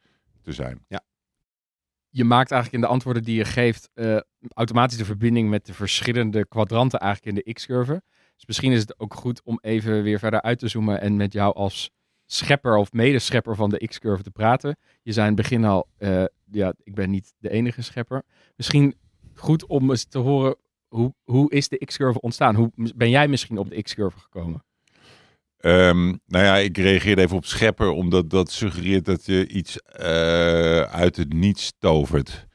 te 0.43 0.53
zijn. 0.53 0.85
Ja. 0.89 1.03
Je 2.09 2.25
maakt 2.25 2.51
eigenlijk 2.51 2.83
in 2.83 2.89
de 2.89 2.95
antwoorden 2.95 3.23
die 3.23 3.37
je 3.37 3.45
geeft 3.45 3.91
uh, 3.95 4.21
automatisch 4.49 4.97
de 4.97 5.05
verbinding 5.05 5.49
met 5.51 5.67
de 5.67 5.75
verschillende 5.75 6.47
kwadranten 6.47 6.99
eigenlijk 6.99 7.37
in 7.37 7.43
de 7.45 7.53
X-curve. 7.53 8.03
Dus 8.39 8.47
misschien 8.47 8.73
is 8.73 8.81
het 8.81 9.01
ook 9.01 9.15
goed 9.15 9.43
om 9.43 9.59
even 9.63 10.03
weer 10.03 10.19
verder 10.19 10.43
uit 10.43 10.59
te 10.59 10.69
zoomen 10.69 11.01
en 11.01 11.17
met 11.17 11.33
jou 11.33 11.55
als 11.55 11.91
schepper 12.27 12.77
of 12.77 12.93
medeschepper 12.93 13.57
van 13.57 13.71
de 13.71 13.87
X-curve 13.87 14.23
te 14.23 14.31
praten. 14.31 14.77
Je 15.03 15.13
zei 15.13 15.29
in 15.29 15.33
het 15.33 15.43
begin 15.43 15.65
al, 15.65 15.89
uh, 15.99 16.25
ja, 16.51 16.75
ik 16.83 16.95
ben 16.95 17.11
niet 17.11 17.35
de 17.39 17.51
enige 17.51 17.83
schepper. 17.83 18.23
Misschien 18.57 18.95
goed 19.35 19.67
om 19.67 19.91
eens 19.91 20.05
te 20.05 20.19
horen, 20.19 20.57
hoe, 20.89 21.15
hoe 21.25 21.51
is 21.51 21.69
de 21.69 21.85
X-curve 21.85 22.21
ontstaan? 22.21 22.55
Hoe 22.55 22.71
ben 22.75 23.11
jij 23.11 23.29
misschien 23.29 23.59
op 23.59 23.71
de 23.71 23.83
X-curve 23.83 24.19
gekomen? 24.19 24.65
Um, 25.61 26.21
nou 26.27 26.45
ja, 26.45 26.57
ik 26.57 26.77
reageerde 26.77 27.23
even 27.23 27.37
op 27.37 27.45
schepper, 27.45 27.91
omdat 27.91 28.31
dat 28.31 28.51
suggereert 28.51 29.05
dat 29.05 29.27
je 29.27 29.49
iets 29.49 29.81
uh, 30.01 30.81
uit 30.81 31.17
het 31.17 31.33
niets 31.33 31.73
tovert. 31.79 32.47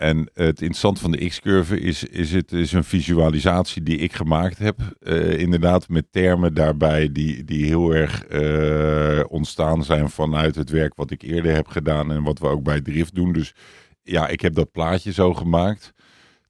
En 0.00 0.18
het 0.32 0.60
interessante 0.60 1.00
van 1.00 1.10
de 1.10 1.28
X-curve 1.28 1.80
is, 1.80 2.04
is 2.04 2.32
het 2.32 2.52
is 2.52 2.72
een 2.72 2.84
visualisatie 2.84 3.82
die 3.82 3.96
ik 3.96 4.12
gemaakt 4.12 4.58
heb. 4.58 4.96
Uh, 5.00 5.38
inderdaad, 5.38 5.88
met 5.88 6.12
termen 6.12 6.54
daarbij 6.54 7.12
die, 7.12 7.44
die 7.44 7.66
heel 7.66 7.94
erg 7.94 8.30
uh, 8.30 9.24
ontstaan 9.28 9.84
zijn 9.84 10.10
vanuit 10.10 10.54
het 10.54 10.70
werk 10.70 10.94
wat 10.94 11.10
ik 11.10 11.22
eerder 11.22 11.54
heb 11.54 11.66
gedaan 11.66 12.12
en 12.12 12.22
wat 12.22 12.38
we 12.38 12.46
ook 12.46 12.62
bij 12.62 12.80
Drift 12.80 13.14
doen. 13.14 13.32
Dus 13.32 13.54
ja, 14.02 14.28
ik 14.28 14.40
heb 14.40 14.54
dat 14.54 14.70
plaatje 14.70 15.12
zo 15.12 15.34
gemaakt. 15.34 15.92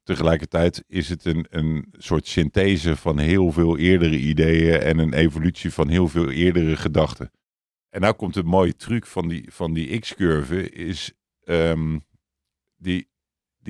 Tegelijkertijd 0.02 0.84
is 0.86 1.08
het 1.08 1.24
een, 1.24 1.46
een 1.50 1.86
soort 1.92 2.26
synthese 2.26 2.96
van 2.96 3.18
heel 3.18 3.52
veel 3.52 3.78
eerdere 3.78 4.18
ideeën 4.18 4.80
en 4.80 4.98
een 4.98 5.14
evolutie 5.14 5.72
van 5.72 5.88
heel 5.88 6.08
veel 6.08 6.30
eerdere 6.30 6.76
gedachten. 6.76 7.30
En 7.88 8.00
nou 8.00 8.14
komt 8.14 8.36
een 8.36 8.46
mooie 8.46 8.76
truc 8.76 9.06
van 9.06 9.28
die, 9.28 9.46
van 9.52 9.72
die 9.72 9.98
X-curve, 9.98 10.70
is 10.70 11.12
um, 11.44 12.04
die, 12.76 13.09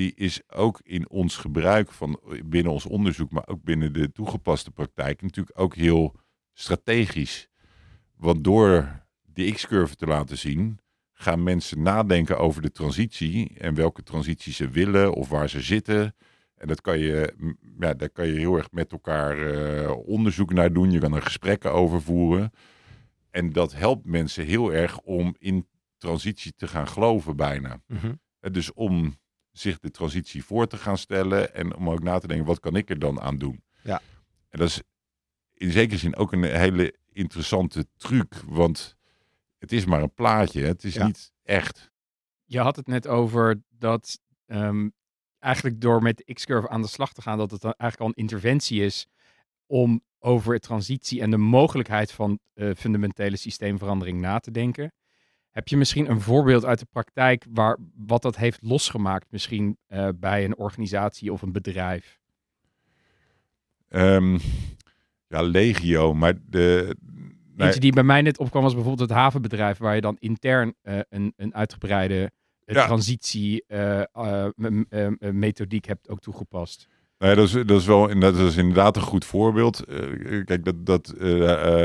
die 0.01 0.13
is 0.15 0.41
ook 0.49 0.81
in 0.83 1.11
ons 1.11 1.37
gebruik 1.37 1.93
van 1.93 2.21
binnen 2.45 2.73
ons 2.73 2.87
onderzoek, 2.87 3.31
maar 3.31 3.49
ook 3.49 3.63
binnen 3.63 3.93
de 3.93 4.13
toegepaste 4.13 4.71
praktijk 4.71 5.23
natuurlijk 5.23 5.61
ook 5.61 5.75
heel 5.75 6.15
strategisch. 6.53 7.49
Want 8.17 8.45
door 8.45 9.03
die 9.23 9.53
X-curve 9.53 9.97
te 9.97 10.07
laten 10.07 10.39
zien, 10.39 10.79
gaan 11.13 11.43
mensen 11.43 11.83
nadenken 11.83 12.39
over 12.39 12.63
de 12.63 12.71
transitie 12.71 13.59
en 13.59 13.75
welke 13.75 14.03
transitie 14.03 14.53
ze 14.53 14.69
willen 14.69 15.13
of 15.13 15.29
waar 15.29 15.49
ze 15.49 15.61
zitten. 15.61 16.15
En 16.55 16.69
dat 16.69 16.81
kan 16.81 16.99
je, 16.99 17.35
ja, 17.79 17.95
daar 17.95 18.11
kan 18.11 18.27
je 18.27 18.39
heel 18.39 18.57
erg 18.57 18.71
met 18.71 18.93
elkaar 18.93 19.39
uh, 19.39 19.97
onderzoek 20.07 20.53
naar 20.53 20.73
doen. 20.73 20.91
Je 20.91 20.99
kan 20.99 21.15
er 21.15 21.23
gesprekken 21.23 21.73
over 21.73 22.03
voeren. 22.03 22.53
En 23.31 23.53
dat 23.53 23.73
helpt 23.73 24.07
mensen 24.07 24.45
heel 24.45 24.73
erg 24.73 25.01
om 25.01 25.35
in 25.39 25.67
transitie 25.97 26.53
te 26.57 26.69
gaan 26.69 26.89
geloven 26.89 27.37
bijna. 27.37 27.81
Mm 27.87 27.97
-hmm. 27.97 28.21
Dus 28.53 28.73
om 28.73 29.19
zich 29.53 29.79
de 29.79 29.91
transitie 29.91 30.45
voor 30.45 30.67
te 30.67 30.77
gaan 30.77 30.99
stellen 30.99 31.55
en 31.55 31.77
om 31.77 31.91
ook 31.91 32.03
na 32.03 32.19
te 32.19 32.27
denken, 32.27 32.47
wat 32.47 32.61
kan 32.61 32.77
ik 32.77 32.91
er 32.91 32.99
dan 32.99 33.21
aan 33.21 33.39
doen? 33.39 33.63
Ja. 33.83 34.01
En 34.49 34.59
dat 34.59 34.69
is 34.69 34.83
in 35.55 35.71
zekere 35.71 35.99
zin 35.99 36.17
ook 36.17 36.33
een 36.33 36.45
hele 36.45 36.95
interessante 37.13 37.87
truc, 37.97 38.35
want 38.47 38.97
het 39.59 39.73
is 39.73 39.85
maar 39.85 40.03
een 40.03 40.15
plaatje, 40.15 40.63
het 40.63 40.85
is 40.85 40.95
ja. 40.95 41.07
niet 41.07 41.33
echt. 41.43 41.91
Je 42.45 42.61
had 42.61 42.77
het 42.77 42.87
net 42.87 43.07
over 43.07 43.63
dat 43.69 44.21
um, 44.47 44.93
eigenlijk 45.39 45.81
door 45.81 46.03
met 46.03 46.17
de 46.17 46.35
X-curve 46.35 46.69
aan 46.69 46.83
de 46.83 46.89
slag 46.89 47.13
te 47.13 47.23
gaan, 47.23 47.39
dat 47.39 47.51
het 47.51 47.61
dan 47.61 47.75
eigenlijk 47.77 48.01
al 48.01 48.17
een 48.17 48.25
interventie 48.31 48.85
is 48.85 49.07
om 49.67 50.03
over 50.19 50.61
transitie 50.61 51.21
en 51.21 51.31
de 51.31 51.37
mogelijkheid 51.37 52.13
van 52.13 52.39
uh, 52.55 52.75
fundamentele 52.75 53.37
systeemverandering 53.37 54.21
na 54.21 54.39
te 54.39 54.51
denken. 54.51 54.93
Heb 55.51 55.69
je 55.69 55.77
misschien 55.77 56.11
een 56.11 56.21
voorbeeld 56.21 56.65
uit 56.65 56.79
de 56.79 56.87
praktijk 56.91 57.47
waar 57.51 57.79
wat 57.97 58.23
dat 58.23 58.37
heeft 58.37 58.63
losgemaakt, 58.63 59.27
misschien 59.31 59.79
uh, 59.89 60.09
bij 60.17 60.45
een 60.45 60.57
organisatie 60.57 61.33
of 61.33 61.43
een 61.43 61.53
bedrijf? 61.53 62.19
Um, 63.89 64.39
ja, 65.27 65.43
legio, 65.43 66.15
maar 66.15 66.35
de. 66.47 66.97
Nee. 67.55 67.67
Eentje 67.67 67.81
die 67.81 67.93
bij 67.93 68.03
mij 68.03 68.23
net 68.23 68.39
opkwam 68.39 68.63
was 68.63 68.75
bijvoorbeeld 68.75 69.09
het 69.09 69.19
havenbedrijf, 69.19 69.79
waar 69.79 69.95
je 69.95 70.01
dan 70.01 70.17
intern 70.19 70.75
uh, 70.83 70.99
een, 71.09 71.33
een 71.37 71.55
uitgebreide 71.55 72.31
ja. 72.65 72.87
transitie 72.87 73.65
uh, 73.69 74.03
methodiek 75.19 75.85
hebt 75.85 76.09
ook 76.09 76.21
toegepast. 76.21 76.89
Nee, 77.19 77.35
dat 77.35 77.47
is, 77.47 77.53
dat 77.53 77.71
is 77.81 77.87
wel 77.87 78.19
dat 78.19 78.37
is 78.37 78.57
inderdaad 78.57 78.97
een 78.97 79.03
goed 79.03 79.25
voorbeeld. 79.25 79.85
Uh, 79.89 80.45
kijk, 80.45 80.65
dat, 80.65 80.87
dat 80.87 81.15
uh, 81.15 81.21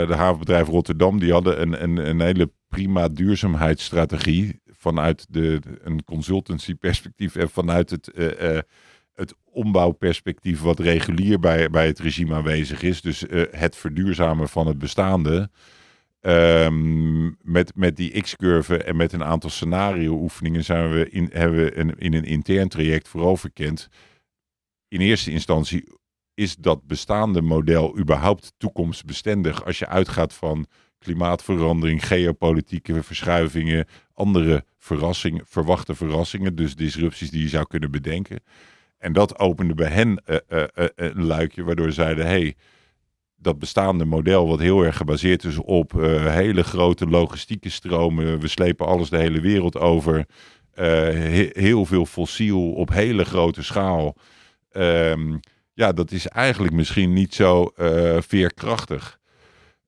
de 0.07 0.15
havenbedrijf 0.15 0.67
Rotterdam, 0.67 1.19
die 1.19 1.31
hadden 1.31 1.61
een, 1.61 1.83
een, 1.83 2.09
een 2.09 2.19
hele 2.21 2.51
prima 2.75 3.07
duurzaamheidsstrategie 3.07 4.61
vanuit 4.65 5.25
de, 5.29 5.61
een 5.83 6.03
consultancy 6.03 6.75
perspectief 6.75 7.35
en 7.35 7.49
vanuit 7.49 7.89
het, 7.89 8.11
uh, 8.15 8.59
het 9.13 9.35
ombouwperspectief 9.43 10.61
wat 10.61 10.79
regulier 10.79 11.39
bij, 11.39 11.69
bij 11.69 11.87
het 11.87 11.99
regime 11.99 12.35
aanwezig 12.35 12.81
is. 12.81 13.01
Dus 13.01 13.23
het 13.51 13.75
verduurzamen 13.75 14.49
van 14.49 14.67
het 14.67 14.77
bestaande. 14.77 15.49
Um, 16.21 17.37
met, 17.41 17.75
met 17.75 17.95
die 17.95 18.21
X-curve 18.21 18.83
en 18.83 18.95
met 18.95 19.13
een 19.13 19.23
aantal 19.23 19.49
scenario-oefeningen 19.49 20.63
zijn 20.63 20.91
we 20.91 21.09
in, 21.09 21.29
hebben 21.33 21.57
we 21.57 21.77
een, 21.77 21.97
in 21.97 22.13
een 22.13 22.23
intern 22.23 22.67
traject 22.67 23.07
vooral 23.07 23.37
verkend. 23.37 23.89
In 24.87 24.99
eerste 24.99 25.31
instantie 25.31 25.83
is 26.33 26.55
dat 26.55 26.87
bestaande 26.87 27.41
model 27.41 27.97
überhaupt 27.97 28.53
toekomstbestendig 28.57 29.65
als 29.65 29.79
je 29.79 29.87
uitgaat 29.87 30.33
van 30.33 30.67
klimaatverandering, 30.99 32.07
geopolitieke 32.07 33.03
verschuivingen, 33.03 33.87
andere 34.13 34.65
verrassingen, 34.77 35.43
verwachte 35.45 35.95
verrassingen, 35.95 36.55
dus 36.55 36.75
disrupties 36.75 37.29
die 37.29 37.41
je 37.41 37.49
zou 37.49 37.65
kunnen 37.67 37.91
bedenken. 37.91 38.39
En 38.97 39.13
dat 39.13 39.39
opende 39.39 39.73
bij 39.73 39.89
hen 39.89 40.21
uh, 40.25 40.37
uh, 40.49 40.63
uh, 40.75 40.85
een 40.95 41.25
luikje, 41.25 41.63
waardoor 41.63 41.87
ze 41.87 41.93
zeiden: 41.93 42.25
hey, 42.25 42.55
dat 43.35 43.59
bestaande 43.59 44.05
model, 44.05 44.47
wat 44.47 44.59
heel 44.59 44.81
erg 44.81 44.97
gebaseerd 44.97 45.43
is 45.43 45.57
op 45.57 45.91
hele 46.27 46.63
grote 46.63 47.07
logistieke 47.07 47.69
stromen, 47.69 48.39
we 48.39 48.47
slepen 48.47 48.85
alles 48.85 49.09
de 49.09 49.17
hele 49.17 49.39
wereld 49.39 49.77
over, 49.77 50.25
he 50.73 51.49
heel 51.53 51.85
veel 51.85 52.05
fossiel 52.05 52.73
op 52.73 52.89
hele 52.89 53.25
grote 53.25 53.63
schaal. 53.63 54.15
Um, 54.71 55.39
ja, 55.73 55.91
dat 55.91 56.11
is 56.11 56.27
eigenlijk 56.27 56.73
misschien 56.73 57.13
niet 57.13 57.33
zo 57.33 57.71
veerkrachtig. 58.19 59.19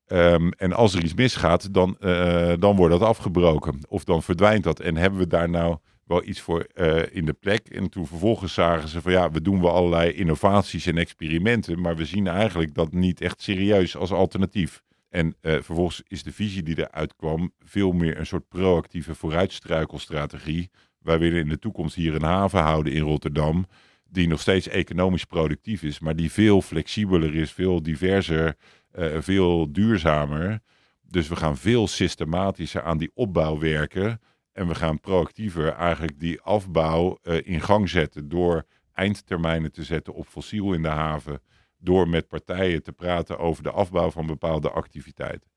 Um, 0.07 0.51
en 0.51 0.73
als 0.73 0.93
er 0.93 1.03
iets 1.03 1.13
misgaat, 1.13 1.73
dan, 1.73 1.97
uh, 1.99 2.53
dan 2.59 2.75
wordt 2.75 2.99
dat 2.99 3.09
afgebroken. 3.09 3.79
Of 3.87 4.03
dan 4.03 4.23
verdwijnt 4.23 4.63
dat. 4.63 4.79
En 4.79 4.97
hebben 4.97 5.19
we 5.19 5.27
daar 5.27 5.49
nou 5.49 5.77
wel 6.05 6.23
iets 6.23 6.41
voor 6.41 6.67
uh, 6.75 7.01
in 7.11 7.25
de 7.25 7.33
plek? 7.33 7.67
En 7.67 7.89
toen 7.89 8.07
vervolgens 8.07 8.53
zagen 8.53 8.89
ze 8.89 9.01
van 9.01 9.11
ja, 9.11 9.31
we 9.31 9.41
doen 9.41 9.61
wel 9.61 9.71
allerlei 9.71 10.11
innovaties 10.11 10.85
en 10.85 10.97
experimenten. 10.97 11.81
Maar 11.81 11.95
we 11.95 12.05
zien 12.05 12.27
eigenlijk 12.27 12.73
dat 12.73 12.93
niet 12.93 13.21
echt 13.21 13.41
serieus 13.41 13.97
als 13.97 14.11
alternatief. 14.11 14.81
En 15.09 15.25
uh, 15.27 15.53
vervolgens 15.53 16.03
is 16.07 16.23
de 16.23 16.31
visie 16.31 16.63
die 16.63 16.77
eruit 16.77 17.15
kwam 17.15 17.51
veel 17.63 17.91
meer 17.91 18.17
een 18.19 18.25
soort 18.25 18.47
proactieve 18.47 19.15
vooruitstruikelstrategie. 19.15 20.69
Wij 21.01 21.19
willen 21.19 21.39
in 21.39 21.49
de 21.49 21.59
toekomst 21.59 21.95
hier 21.95 22.15
een 22.15 22.23
haven 22.23 22.59
houden 22.59 22.93
in 22.93 23.01
Rotterdam. 23.01 23.65
Die 24.09 24.27
nog 24.27 24.41
steeds 24.41 24.67
economisch 24.67 25.25
productief 25.25 25.83
is, 25.83 25.99
maar 25.99 26.15
die 26.15 26.31
veel 26.31 26.61
flexibeler 26.61 27.35
is, 27.35 27.51
veel 27.51 27.81
diverser 27.81 28.55
uh, 28.98 29.18
veel 29.20 29.72
duurzamer. 29.72 30.60
Dus 31.01 31.27
we 31.27 31.36
gaan 31.36 31.58
veel 31.58 31.88
systematischer 31.88 32.82
aan 32.82 32.98
die 32.98 33.12
opbouw 33.13 33.60
werken. 33.60 34.22
En 34.51 34.68
we 34.68 34.75
gaan 34.75 35.00
proactiever 35.00 35.74
eigenlijk 35.74 36.20
die 36.20 36.42
afbouw 36.42 37.18
uh, 37.24 37.48
in 37.48 37.62
gang 37.62 37.89
zetten 37.89 38.30
door 38.30 38.66
eindtermijnen 38.94 39.72
te 39.72 39.84
zetten 39.84 40.13
op 40.13 40.27
fossiel 40.27 40.74
in 40.74 40.82
de 40.82 40.88
haven. 40.88 41.42
Door 41.77 42.10
met 42.10 42.27
partijen 42.27 42.84
te 42.84 42.92
praten 42.92 43.39
over 43.39 43.63
de 43.63 43.72
afbouw 43.72 44.12
van 44.12 44.25
bepaalde 44.25 44.70
activiteiten. 44.70 45.50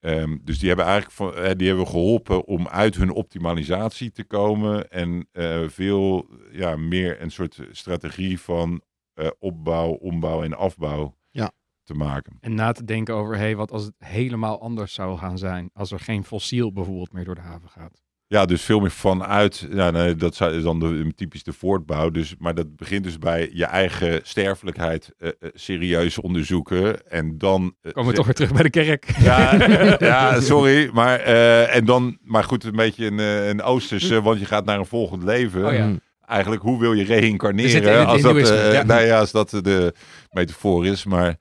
Um, 0.00 0.40
dus 0.44 0.58
die 0.58 0.68
hebben 0.68 0.86
eigenlijk 0.86 1.36
uh, 1.36 1.50
die 1.56 1.68
hebben 1.68 1.86
geholpen 1.86 2.44
om 2.44 2.68
uit 2.68 2.96
hun 2.96 3.10
optimalisatie 3.10 4.10
te 4.10 4.24
komen 4.24 4.90
en 4.90 5.28
veel 5.66 6.28
ja, 6.50 6.76
meer 6.76 7.20
een 7.22 7.30
soort 7.30 7.60
strategie 7.70 8.40
van 8.40 8.82
eh, 9.18 9.30
opbouw, 9.38 9.90
ombouw 9.90 10.42
en 10.42 10.56
afbouw 10.56 11.16
Ja. 11.30 11.52
Te 11.88 11.94
maken. 11.94 12.36
En 12.40 12.54
na 12.54 12.72
te 12.72 12.84
denken 12.84 13.14
over, 13.14 13.36
hey, 13.36 13.56
wat 13.56 13.70
als 13.70 13.84
het 13.84 13.94
helemaal 13.98 14.60
anders 14.60 14.94
zou 14.94 15.18
gaan 15.18 15.38
zijn. 15.38 15.70
Als 15.72 15.90
er 15.92 16.00
geen 16.00 16.24
fossiel 16.24 16.72
bijvoorbeeld 16.72 17.12
meer 17.12 17.24
door 17.24 17.34
de 17.34 17.40
haven 17.40 17.68
gaat. 17.68 18.02
Ja, 18.26 18.44
dus 18.46 18.62
veel 18.62 18.80
meer 18.80 18.90
vanuit, 18.90 19.66
ja, 19.70 19.90
nee, 19.90 20.14
dat 20.16 20.34
zou- 20.34 20.52
is 20.54 20.62
dan 20.62 20.80
de, 20.80 21.12
typisch 21.16 21.42
de 21.42 21.52
voortbouw. 21.52 22.10
Dus, 22.10 22.34
maar 22.38 22.54
dat 22.54 22.76
begint 22.76 23.04
dus 23.04 23.18
bij 23.18 23.50
je 23.52 23.64
eigen 23.64 24.20
sterfelijkheid 24.22 25.12
eh, 25.18 25.28
eh, 25.28 25.48
serieus 25.54 26.18
onderzoeken. 26.18 27.10
En 27.10 27.38
dan... 27.38 27.74
eh, 27.82 27.92
Komen 27.92 28.10
we 28.10 28.16
toch 28.16 28.24
weer 28.26 28.34
terug 28.34 28.52
bij 28.52 28.62
de 28.62 28.70
kerk. 28.70 29.10
Ja, 29.20 29.54
ja 29.98 30.40
sorry. 30.40 30.90
Maar, 30.92 31.18
eh, 31.20 31.76
en 31.76 31.84
dan, 31.84 32.18
maar 32.22 32.44
goed, 32.44 32.64
een 32.64 32.76
beetje 32.76 33.06
een, 33.06 33.18
een 33.18 33.62
Oosterse, 33.62 34.22
want 34.22 34.38
je 34.40 34.44
gaat 34.46 34.64
naar 34.64 34.78
een 34.78 34.86
volgend 34.86 35.22
leven. 35.22 35.66
Oh 35.66 35.72
ja. 35.72 35.86
Mm. 35.86 36.00
Eigenlijk, 36.26 36.62
hoe 36.62 36.80
wil 36.80 36.92
je 36.92 37.04
reïncarneren? 37.04 38.06
Als 38.06 38.22
dat, 38.22 38.36
eh, 38.36 38.72
ja. 38.72 38.82
Nou 38.82 39.02
ja, 39.02 39.18
als 39.18 39.30
dat 39.32 39.50
de 39.50 39.94
metafoor 40.30 40.86
is. 40.86 41.04
Maar 41.04 41.36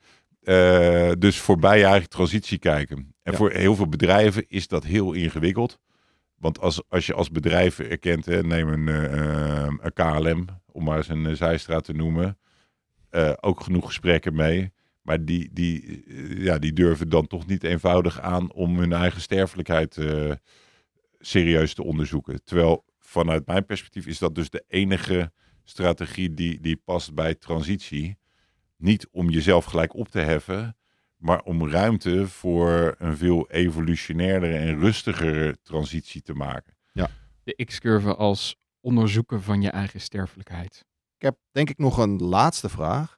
eh, 0.48 1.12
dus 1.18 1.40
voorbij 1.40 1.78
je 1.78 1.86
eigen 1.86 2.10
transitie 2.10 2.58
kijken. 2.58 2.98
En 2.98 3.32
Ja. 3.32 3.38
voor 3.38 3.52
heel 3.52 3.76
veel 3.76 3.90
bedrijven 3.90 4.46
is 4.48 4.68
dat 4.68 4.84
heel 4.84 5.14
ingewikkeld. 5.14 5.80
Want 6.36 6.60
als, 6.60 6.82
als 6.90 7.06
je 7.06 7.14
als 7.14 7.32
bedrijf 7.32 7.80
erkent, 7.80 8.26
hè, 8.26 8.44
neem 8.44 8.68
een, 8.68 8.88
eh, 8.88 9.68
een 9.80 9.94
KLM, 9.94 10.46
om 10.66 10.84
maar 10.84 10.98
eens 10.98 11.10
een 11.10 11.26
eh, 11.26 11.34
zijstraat 11.34 11.84
te 11.84 11.94
noemen. 11.94 12.38
ook 13.40 13.62
genoeg 13.62 13.86
gesprekken 13.86 14.36
mee. 14.36 14.72
Maar 15.02 15.26
die, 15.26 15.50
die, 15.54 16.04
ja, 16.44 16.58
die 16.58 16.74
durven 16.74 17.10
dan 17.10 17.28
toch 17.28 17.48
niet 17.48 17.64
eenvoudig 17.64 18.22
aan 18.22 18.54
om 18.54 18.80
hun 18.80 18.94
eigen 18.94 19.22
sterfelijkheid 19.22 19.98
serieus 21.20 21.74
te 21.74 21.84
onderzoeken. 21.84 22.44
Terwijl 22.44 22.86
vanuit 23.00 23.46
mijn 23.46 23.66
perspectief 23.66 24.06
is 24.06 24.20
dat 24.20 24.36
dus 24.36 24.50
de 24.50 24.64
enige 24.68 25.32
strategie 25.64 26.34
die, 26.34 26.62
die 26.62 26.82
past 26.86 27.14
bij 27.14 27.36
transitie. 27.36 28.18
Niet 28.78 29.08
om 29.12 29.30
jezelf 29.30 29.66
gelijk 29.66 29.96
op 29.96 30.08
te 30.08 30.20
heffen, 30.20 30.78
maar 31.16 31.42
om 31.42 31.70
ruimte 31.70 32.28
voor 32.28 32.96
een 32.98 33.18
veel 33.18 33.50
evolutionairdere 33.50 34.58
en 34.58 34.80
rustigere 34.80 35.58
transitie 35.64 36.22
te 36.22 36.34
maken. 36.34 36.76
De 37.44 37.66
X-curve 37.66 38.16
als 38.16 38.56
onderzoeken 38.80 39.44
van 39.44 39.62
je 39.62 39.70
eigen 39.70 40.02
sterfelijkheid. 40.02 40.86
Ik 41.16 41.22
heb 41.22 41.38
denk 41.52 41.70
ik 41.70 41.78
nog 41.78 41.98
een 41.98 42.18
laatste 42.24 42.70
vraag. 42.70 43.18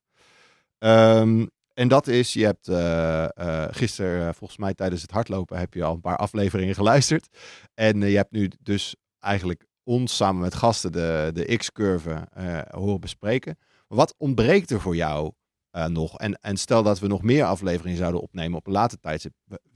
Ehm, 0.78 1.46
en 1.74 1.88
dat 1.88 2.08
is, 2.08 2.34
je 2.34 2.46
hebt 2.46 2.68
eh 2.68 3.38
eh, 3.38 3.68
gisteren, 3.72 4.28
eh, 4.28 4.34
volgens 4.34 4.60
mij 4.60 4.74
tijdens 4.74 5.02
het 5.02 5.12
hardlopen, 5.12 5.58
heb 5.58 5.74
je 5.74 5.84
al 5.84 5.94
een 5.94 6.02
paar 6.02 6.18
afleveringen 6.18 6.76
geluisterd. 6.76 7.38
En 7.74 8.02
je 8.02 8.16
hebt 8.16 8.32
nu 8.32 8.52
dus 8.60 8.96
eigenlijk 9.20 9.66
ons 9.84 10.16
samen 10.16 10.42
met 10.42 10.56
gasten 10.56 10.92
de, 10.92 11.30
de 11.34 11.58
X-curve 11.58 12.28
eh, 12.34 12.62
horen 12.70 13.00
bespreken. 13.00 13.58
Wat 13.88 14.16
ontbreekt 14.18 14.70
er 14.70 14.82
voor 14.82 14.96
jou 14.96 15.32
eh, 15.72 15.86
nog? 15.86 16.18
En, 16.18 16.40
en 16.42 16.58
stel 16.58 16.84
dat 16.84 17.00
we 17.00 17.08
nog 17.08 17.22
meer 17.24 17.44
afleveringen 17.44 17.98
zouden 17.98 18.22
opnemen 18.22 18.58
op 18.58 18.68
een 18.68 18.74
later 18.74 19.00
tijdstip. 19.00 19.34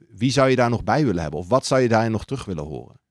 Wie 0.09 0.31
zou 0.31 0.50
je 0.50 0.55
daar 0.55 0.69
nog 0.69 0.83
bij 0.83 1.05
willen 1.05 1.21
hebben? 1.21 1.39
Of 1.39 1.47
wat 1.47 1.65
zou 1.65 1.81
je 1.81 1.88
daarin 1.88 2.12
nog 2.12 2.25
terug 2.25 2.45
willen 2.45 2.63
horen? 2.63 3.01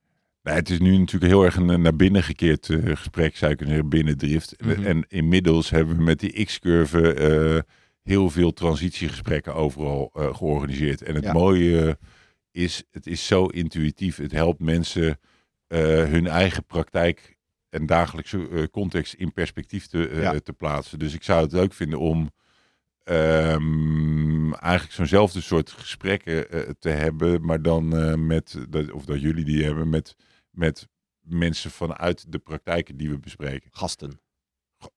Nou, 0.43 0.57
het 0.57 0.71
is 0.71 0.79
nu 0.79 0.97
natuurlijk 0.97 1.33
heel 1.33 1.43
erg 1.45 1.57
een 1.57 1.83
naar 1.83 1.97
binnen 1.97 2.23
gekeerd 2.23 2.71
eh, 2.71 2.97
gesprek, 2.97 3.37
zou 3.37 3.51
je 3.51 3.57
kunnen 3.57 3.75
zeggen, 3.75 3.91
binnendrift. 3.91 4.55
Mhm. 4.61 4.83
En 4.83 5.05
inmiddels 5.09 5.71
hebben 5.71 5.97
we 5.97 6.03
met 6.03 6.21
die 6.21 6.45
X-curve 6.45 7.15
eh, 7.15 7.61
heel 8.03 8.31
veel 8.31 8.53
transitiegesprekken 8.53 9.55
overal 9.55 10.11
georganiseerd. 10.15 11.03
En 11.03 11.15
het 11.15 11.25
Ja. 11.25 11.33
mooie 11.33 11.99
is, 12.51 12.83
het 12.91 13.07
is 13.07 13.27
zo 13.27 13.47
intuïtief. 13.47 14.17
Het 14.17 14.33
helpt 14.33 14.61
mensen 14.61 15.19
hun 15.67 16.27
eigen 16.27 16.65
praktijk 16.65 17.37
en 17.69 17.87
dagelijkse 17.87 18.69
context 18.71 19.15
in 19.15 19.33
perspectief 19.33 19.87
te, 19.87 20.11
Ja. 20.15 20.39
te 20.41 20.53
plaatsen. 20.53 20.99
Dus 20.99 21.15
ik 21.15 21.23
zou 21.23 21.43
het 21.43 21.53
leuk 21.53 21.73
vinden 21.73 21.99
om 21.99 22.31
ehm, 23.05 24.53
eigenlijk 24.53 24.93
zo'nzelfde 24.93 25.41
soort 25.41 25.71
gesprekken 25.71 26.51
eh, 26.51 26.61
te 26.79 26.89
hebben, 26.89 27.45
maar 27.47 27.63
dan 27.63 27.97
eh, 27.97 28.15
met, 28.15 28.67
dat, 28.69 28.91
of 28.91 29.05
dat 29.05 29.21
jullie 29.21 29.45
die 29.45 29.65
hebben, 29.65 29.89
met, 29.89 30.17
met 30.51 30.89
mensen 31.21 31.71
vanuit 31.71 32.33
de 32.33 32.39
praktijken 32.39 32.97
die 32.97 33.11
we 33.11 33.19
bespreken. 33.19 33.71
Gasten. 33.73 34.21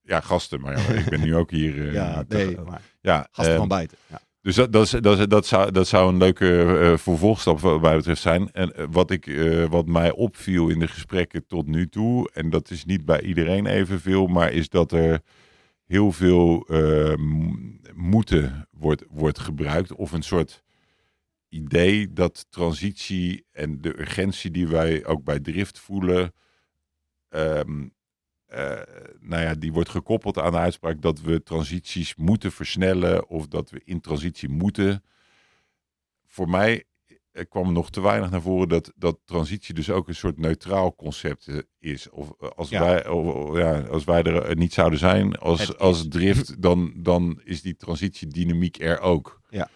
Ja, 0.01 0.19
gasten, 0.19 0.61
maar 0.61 0.77
ja, 0.77 0.93
ik 0.93 1.09
ben 1.09 1.21
nu 1.21 1.35
ook 1.35 1.51
hier. 1.51 1.81
eh, 1.87 1.93
ja, 1.93 2.23
te- 2.23 2.35
nee, 2.35 2.57
maar 2.57 2.81
ja, 3.01 3.27
gasten 3.31 3.53
eh, 3.53 3.59
van 3.59 3.67
buiten. 3.67 3.97
Ja. 4.07 4.21
dus 4.41 4.55
dat, 4.55 4.71
dat, 4.71 5.29
dat, 5.29 5.45
zou, 5.45 5.71
dat 5.71 5.87
zou 5.87 6.09
een 6.09 6.17
leuke 6.17 6.93
vervolgstap 6.97 7.59
wat 7.59 7.81
mij 7.81 7.95
betreft 7.95 8.21
zijn. 8.21 8.51
En 8.51 8.91
wat, 8.91 9.11
ik, 9.11 9.25
wat 9.69 9.85
mij 9.85 10.11
opviel 10.11 10.69
in 10.69 10.79
de 10.79 10.87
gesprekken 10.87 11.47
tot 11.47 11.67
nu 11.67 11.87
toe, 11.87 12.29
en 12.33 12.49
dat 12.49 12.69
is 12.69 12.85
niet 12.85 13.05
bij 13.05 13.21
iedereen 13.21 13.65
evenveel, 13.65 14.27
maar 14.27 14.51
is 14.51 14.69
dat 14.69 14.91
er 14.91 15.21
heel 15.85 16.11
veel 16.11 16.65
eh, 16.67 17.15
m- 17.15 17.79
moeten 17.93 18.67
wordt, 18.71 19.03
wordt 19.09 19.39
gebruikt. 19.39 19.93
Of 19.93 20.11
een 20.11 20.23
soort 20.23 20.63
idee 21.49 22.13
dat 22.13 22.45
transitie 22.49 23.45
en 23.51 23.81
de 23.81 23.99
urgentie 23.99 24.51
die 24.51 24.67
wij 24.67 25.05
ook 25.05 25.23
bij 25.23 25.39
drift 25.39 25.79
voelen, 25.79 26.33
ehm, 27.29 27.87
eh, 28.45 28.81
nou 29.19 29.41
ja, 29.43 29.53
die 29.55 29.73
wordt 29.73 29.89
gekoppeld 29.89 30.37
aan 30.37 30.51
de 30.51 30.57
uitspraak 30.57 31.01
dat 31.01 31.21
we 31.21 31.43
transities 31.43 32.15
moeten 32.15 32.51
versnellen 32.51 33.27
of 33.29 33.47
dat 33.47 33.69
we 33.69 33.81
in 33.83 34.01
transitie 34.01 34.49
moeten. 34.49 35.03
Voor 36.25 36.49
mij 36.49 36.83
eh, 37.35 37.45
kwam 37.49 37.73
nog 37.73 37.89
te 37.89 38.01
weinig 38.01 38.29
naar 38.29 38.41
voren 38.41 38.69
dat, 38.69 38.91
dat 38.95 39.19
transitie 39.25 39.73
dus 39.73 39.89
ook 39.89 40.07
een 40.07 40.15
soort 40.15 40.37
neutraal 40.37 40.95
concept 40.95 41.47
eh, 41.47 41.57
is. 41.79 42.09
Of 42.09 42.31
eh, 42.39 42.49
als, 42.49 42.69
Ja. 42.69 42.79
wij, 42.79 43.07
of, 43.07 43.57
ja, 43.57 43.79
als 43.79 44.03
wij 44.03 44.23
er 44.23 44.41
eh, 44.43 44.55
niet 44.55 44.73
zouden 44.73 44.99
zijn 44.99 45.35
als, 45.35 45.77
als 45.77 46.07
drift, 46.07 46.61
dan, 46.61 46.93
dan 46.95 47.41
is 47.43 47.61
die 47.61 47.75
transitiedynamiek 47.75 48.79
er 48.79 48.99
ook. 48.99 49.41
Ja. 49.49 49.69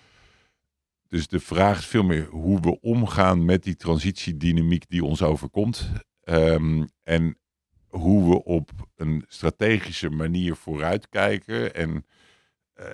Dus 1.07 1.27
de 1.27 1.39
vraag 1.39 1.77
is 1.79 1.85
veel 1.85 2.03
meer 2.03 2.25
hoe 2.25 2.59
we 2.59 2.79
omgaan 2.81 3.45
met 3.45 3.63
die 3.63 3.75
transitiedynamiek 3.75 4.89
die 4.89 5.03
ons 5.03 5.21
overkomt. 5.21 5.89
Ehm, 6.23 6.85
en 7.03 7.37
hoe 7.87 8.29
we 8.29 8.43
op 8.43 8.71
een 8.95 9.25
strategische 9.27 10.09
manier 10.09 10.55
vooruitkijken 10.55 11.75
en 11.75 12.05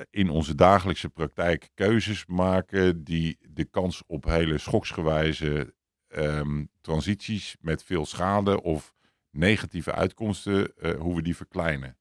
in 0.09 0.29
onze 0.29 0.55
dagelijkse 0.55 1.09
praktijk 1.09 1.69
keuzes 1.73 2.25
maken 2.25 3.03
die 3.03 3.37
de 3.49 3.65
kans 3.65 4.03
op 4.07 4.25
hele 4.25 4.57
schoksgewijze 4.57 5.73
ehm, 6.07 6.65
transities 6.81 7.55
met 7.59 7.83
veel 7.83 8.05
schade 8.05 8.61
of 8.61 8.93
negatieve 9.31 9.91
uitkomsten, 9.91 10.77
eh, 10.77 10.99
hoe 10.99 11.15
we 11.15 11.21
die 11.21 11.35
verkleinen. 11.35 11.97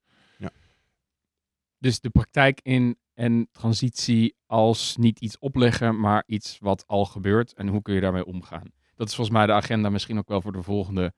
Dus 1.79 2.01
de 2.01 2.11
praktijk 2.11 2.61
in 2.63 2.99
en 3.15 3.49
transitie 3.53 4.37
als 4.47 4.97
niet 4.97 5.21
iets 5.21 5.39
opleggen, 5.39 6.01
maar 6.01 6.23
iets 6.27 6.59
wat 6.59 6.87
al 6.87 7.05
gebeurt. 7.05 7.53
En 7.53 7.69
hoe 7.69 7.83
kun 7.83 7.95
je 7.95 8.01
daarmee 8.01 8.27
omgaan? 8.27 8.73
Dat 8.95 9.09
is 9.09 9.15
volgens 9.15 9.37
mij 9.37 9.47
de 9.47 9.53
agenda 9.53 9.91
misschien 9.91 10.19
ook 10.19 10.29
wel 10.29 10.41
voor 10.41 10.53
de 10.53 10.63
volgende 10.63 11.13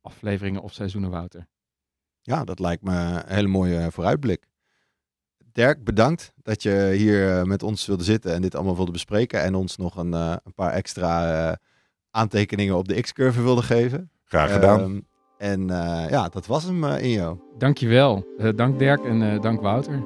afleveringen 0.00 0.62
of 0.62 0.72
seizoenen, 0.72 1.10
Wouter. 1.10 1.46
Ja, 2.20 2.44
dat 2.44 2.58
lijkt 2.58 2.82
me 2.82 2.92
een 2.92 3.34
hele 3.34 3.48
mooie 3.48 3.90
vooruitblik. 3.90 4.46
Dirk, 5.52 5.84
bedankt 5.84 6.32
dat 6.42 6.62
je 6.62 6.92
hier 6.96 7.38
eh, 7.38 7.42
met 7.42 7.62
ons 7.62 7.86
wilde 7.86 8.04
zitten 8.04 8.34
en 8.34 8.42
dit 8.42 8.54
allemaal 8.54 8.76
wilde 8.76 8.92
bespreken. 8.92 9.42
En 9.42 9.54
ons 9.54 9.76
nog 9.76 9.96
een, 9.96 10.14
eh, 10.14 10.34
een 10.44 10.54
paar 10.54 10.72
extra 10.72 11.48
eh, 11.50 11.56
aantekeningen 12.10 12.76
op 12.76 12.88
de 12.88 13.00
X-curve 13.00 13.42
wilde 13.42 13.62
geven. 13.62 14.10
Graag 14.24 14.52
gedaan. 14.52 14.80
Ehm, 14.80 15.00
en 15.40 15.70
eh, 15.70 16.10
ja, 16.10 16.28
dat 16.28 16.46
was 16.46 16.64
hem 16.64 16.84
in 16.84 17.10
jou. 17.10 17.38
Dankjewel. 17.58 18.26
Eh 18.38 18.48
dank 18.56 18.78
Dirk 18.78 19.04
en 19.04 19.22
eh, 19.22 19.40
dank 19.40 19.60
Wouter. 19.60 20.02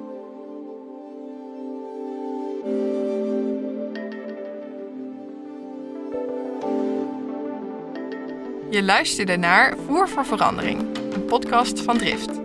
Je 8.70 8.82
luisterde 8.82 9.36
naar 9.36 9.76
Voer 9.86 10.08
voor 10.08 10.24
Verandering, 10.24 10.96
een 11.12 11.24
podcast 11.24 11.80
van 11.80 11.98
Drift. 11.98 12.43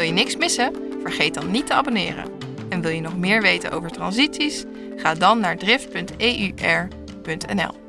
Wil 0.00 0.08
je 0.08 0.14
niks 0.14 0.36
missen? 0.36 0.72
Vergeet 1.02 1.34
dan 1.34 1.50
niet 1.50 1.66
te 1.66 1.74
abonneren. 1.74 2.24
En 2.68 2.80
wil 2.80 2.90
je 2.90 3.00
nog 3.00 3.16
meer 3.16 3.42
weten 3.42 3.70
over 3.70 3.90
transities? 3.90 4.64
Ga 4.96 5.14
dan 5.14 5.40
naar 5.40 5.56
drift.eur.nl. 5.56 7.79